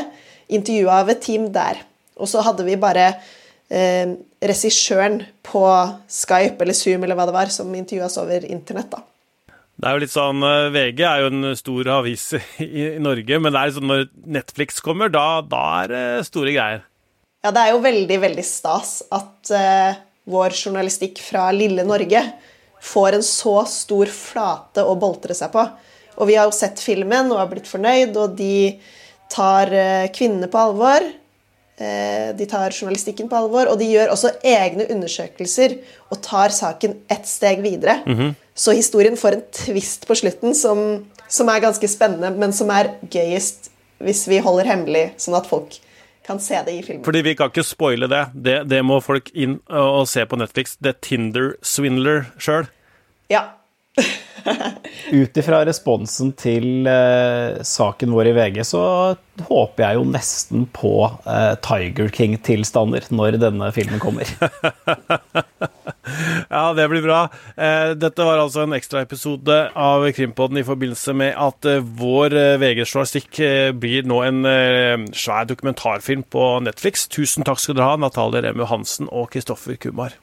intervjua 0.53 1.01
av 1.01 1.13
et 1.13 1.23
team 1.23 1.49
der. 1.53 1.81
Og 2.21 2.29
så 2.29 2.43
hadde 2.45 2.65
vi 2.67 2.77
bare 2.79 3.07
eh, 3.73 4.13
regissøren 4.41 5.23
på 5.47 5.63
Skype 6.11 6.61
eller 6.61 6.77
Zoom 6.77 7.07
eller 7.07 7.17
hva 7.17 7.25
det 7.29 7.37
var, 7.37 7.53
som 7.53 7.73
intervjuas 7.73 8.19
over 8.21 8.45
internett. 8.45 8.91
da. 8.93 9.01
Det 9.81 9.89
er 9.89 9.97
jo 9.97 10.03
litt 10.03 10.13
sånn, 10.13 10.45
eh, 10.45 10.69
VG 10.75 11.03
er 11.07 11.23
jo 11.23 11.31
en 11.31 11.49
stor 11.57 11.91
avis 11.97 12.27
i, 12.61 12.85
Norge, 13.01 13.41
men 13.41 13.55
det 13.55 13.63
er 13.63 13.75
sånn 13.79 13.89
når 13.89 14.07
Netflix 14.37 14.83
kommer, 14.85 15.09
da, 15.09 15.41
da, 15.41 15.65
er 15.81 15.95
det 15.95 16.05
store 16.29 16.53
greier. 16.53 16.85
Ja, 17.41 17.51
det 17.51 17.61
er 17.61 17.73
jo 17.73 17.83
veldig, 17.83 18.17
veldig 18.21 18.45
stas 18.45 19.01
at 19.09 19.53
uh, 19.53 19.99
vår 20.29 20.53
journalistikk 20.53 21.21
fra 21.25 21.47
lille 21.55 21.85
Norge 21.87 22.21
får 22.81 23.17
en 23.17 23.25
så 23.25 23.55
stor 23.69 24.09
flate 24.13 24.85
å 24.85 24.93
boltre 24.99 25.33
seg 25.37 25.53
på. 25.53 25.63
Og 26.21 26.29
vi 26.29 26.37
har 26.37 26.45
jo 26.49 26.53
sett 26.53 26.81
filmen 26.81 27.31
og 27.31 27.41
har 27.41 27.49
blitt 27.49 27.69
fornøyd, 27.69 28.13
og 28.17 28.37
de 28.37 28.77
tar 29.31 29.73
uh, 29.73 30.11
kvinnene 30.13 30.49
på 30.51 30.61
alvor. 30.61 31.07
Eh, 31.81 32.35
de 32.35 32.45
tar 32.45 32.69
journalistikken 32.75 33.29
på 33.29 33.37
alvor, 33.39 33.71
og 33.71 33.79
de 33.79 33.87
gjør 33.89 34.11
også 34.13 34.35
egne 34.45 34.85
undersøkelser 34.93 35.79
og 36.11 36.19
tar 36.21 36.53
saken 36.53 36.99
ett 37.09 37.27
steg 37.27 37.61
videre. 37.63 38.01
Mm 38.05 38.17
-hmm. 38.17 38.33
Så 38.53 38.71
historien 38.71 39.17
får 39.17 39.31
en 39.33 39.43
twist 39.51 40.07
på 40.07 40.15
slutten 40.15 40.55
som, 40.55 41.05
som, 41.27 41.49
er 41.49 41.59
ganske 41.59 41.87
spennende, 41.87 42.29
men 42.29 42.53
som 42.53 42.69
er 42.69 42.91
gøyest 43.09 43.71
hvis 43.97 44.27
vi 44.27 44.37
holder 44.37 44.65
hemmelig, 44.65 45.11
sånn 45.17 45.35
at 45.35 45.47
folk 45.47 45.79
kan 46.31 46.39
se 46.39 46.61
det 46.65 46.77
i 46.79 46.83
filmen. 46.83 47.03
Fordi 47.05 47.23
vi 47.25 47.35
kan 47.35 47.51
ikke 47.51 47.67
spoile 47.67 48.07
det. 48.11 48.25
Det, 48.33 48.59
det 48.71 48.83
må 48.87 49.01
folk 49.03 49.31
inn 49.35 49.59
og 49.67 50.05
se 50.09 50.25
på 50.27 50.39
Netflix. 50.39 50.77
Det 50.79 50.95
er 50.95 51.01
Tinder 51.03 51.49
Swindler 51.65 52.29
sjøl. 52.41 52.69
Ja. 53.31 53.49
Ut 55.11 55.37
ifra 55.37 55.61
responsen 55.67 56.31
til 56.39 56.87
uh, 56.87 57.59
saken 57.67 58.13
vår 58.15 58.31
i 58.31 58.35
VG, 58.37 58.61
så 58.65 58.81
håper 59.49 59.83
jeg 59.83 59.99
jo 59.99 60.07
nesten 60.07 60.65
på 60.73 60.93
uh, 61.27 61.53
Tiger 61.65 62.09
King-tilstander 62.15 63.11
når 63.11 63.37
denne 63.41 63.71
filmen 63.75 64.01
kommer. 64.01 64.31
ja, 66.55 66.63
det 66.77 66.87
blir 66.91 67.05
bra. 67.05 67.23
Uh, 67.55 67.93
dette 67.99 68.27
var 68.27 68.41
altså 68.41 68.65
en 68.65 68.75
ekstraepisode 68.77 69.59
av 69.75 70.07
Krimpodden 70.17 70.61
i 70.61 70.65
forbindelse 70.67 71.15
med 71.17 71.35
at 71.39 71.69
vår 72.01 72.35
VG-journalistikk 72.61 73.41
blir 73.81 74.07
nå 74.09 74.21
en 74.25 74.43
svær 75.15 75.47
dokumentarfilm 75.49 76.25
på 76.31 76.47
Netflix. 76.67 77.07
Tusen 77.11 77.47
takk 77.47 77.61
skal 77.61 77.79
dere 77.79 77.93
ha, 77.93 77.99
Natalie 78.01 78.43
Remu 78.45 78.67
Hansen 78.69 79.09
og 79.11 79.31
Kristoffer 79.33 79.79
Kumar. 79.81 80.17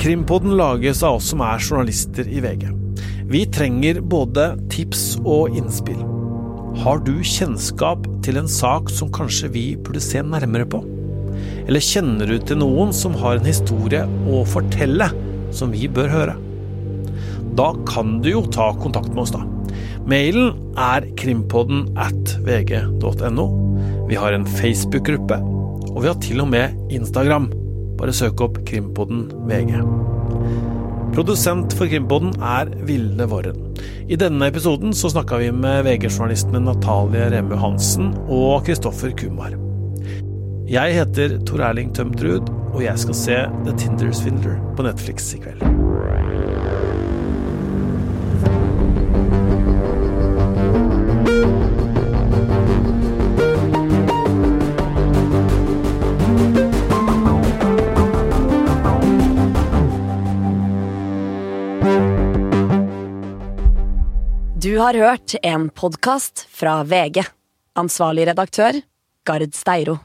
Krimpodden 0.00 0.54
lages 0.56 1.02
av 1.04 1.18
oss 1.18 1.26
som 1.28 1.42
er 1.44 1.60
journalister 1.60 2.24
i 2.24 2.40
VG. 2.40 2.70
Vi 3.28 3.42
trenger 3.52 4.00
både 4.00 4.54
tips 4.72 5.18
og 5.20 5.52
innspill. 5.60 6.00
Har 6.80 7.02
du 7.04 7.18
kjennskap 7.20 8.08
til 8.24 8.40
en 8.40 8.48
sak 8.48 8.88
som 8.88 9.12
kanskje 9.12 9.52
vi 9.52 9.64
burde 9.76 10.00
se 10.00 10.22
nærmere 10.24 10.64
på? 10.72 10.80
Eller 11.70 11.84
kjenner 11.86 12.26
du 12.26 12.34
til 12.42 12.58
noen 12.58 12.90
som 12.90 13.14
har 13.20 13.38
en 13.38 13.46
historie 13.46 14.02
å 14.26 14.40
fortelle 14.42 15.06
som 15.54 15.70
vi 15.70 15.86
bør 15.86 16.08
høre? 16.10 16.34
Da 17.54 17.68
kan 17.86 18.16
du 18.24 18.26
jo 18.32 18.40
ta 18.50 18.72
kontakt 18.74 19.12
med 19.14 19.22
oss, 19.22 19.34
da. 19.36 19.44
Mailen 20.10 20.50
er 20.74 21.06
krimpodden 21.20 21.84
at 21.94 22.34
vg.no. 22.42 23.46
Vi 24.10 24.18
har 24.18 24.34
en 24.34 24.48
Facebook-gruppe, 24.58 25.38
og 25.92 26.02
vi 26.02 26.10
har 26.10 26.18
til 26.26 26.42
og 26.42 26.50
med 26.50 26.74
Instagram. 26.90 27.46
Bare 28.00 28.18
søk 28.18 28.42
opp 28.42 28.58
Krimpodden 28.66 29.28
VG. 29.46 29.78
Produsent 31.14 31.78
for 31.78 31.86
Krimpodden 31.86 32.34
er 32.42 32.74
Vilde 32.82 33.30
Våren. 33.30 33.62
I 34.10 34.18
denne 34.18 34.50
episoden 34.50 34.90
så 34.90 35.14
snakka 35.14 35.38
vi 35.38 35.54
med 35.54 35.84
VG-journalistene 35.86 36.66
Natalie 36.66 37.30
Remme 37.30 37.62
Hansen 37.62 38.16
og 38.26 38.64
Kristoffer 38.66 39.14
Kumar. 39.14 39.54
Jeg 40.70 40.92
heter 40.94 41.32
Tor 41.42 41.64
Erling 41.66 41.88
Tømtrud, 41.90 42.46
og 42.70 42.82
jeg 42.84 42.98
skal 43.02 43.16
se 43.18 43.36
The 43.66 43.72
Tinder 43.74 44.12
Swindler 44.14 44.60
på 44.78 44.84
Netflix 44.86 45.32
i 45.34 45.40
kveld. 45.42 45.58
Du 64.54 64.76
har 64.78 64.94
hørt 64.94 65.34
en 65.42 65.66
podkast 65.74 66.44
fra 66.46 66.84
VG. 66.86 67.24
Ansvarlig 67.74 68.28
redaktør, 68.30 68.78
Gard 69.26 69.50
Steiro. 69.58 69.98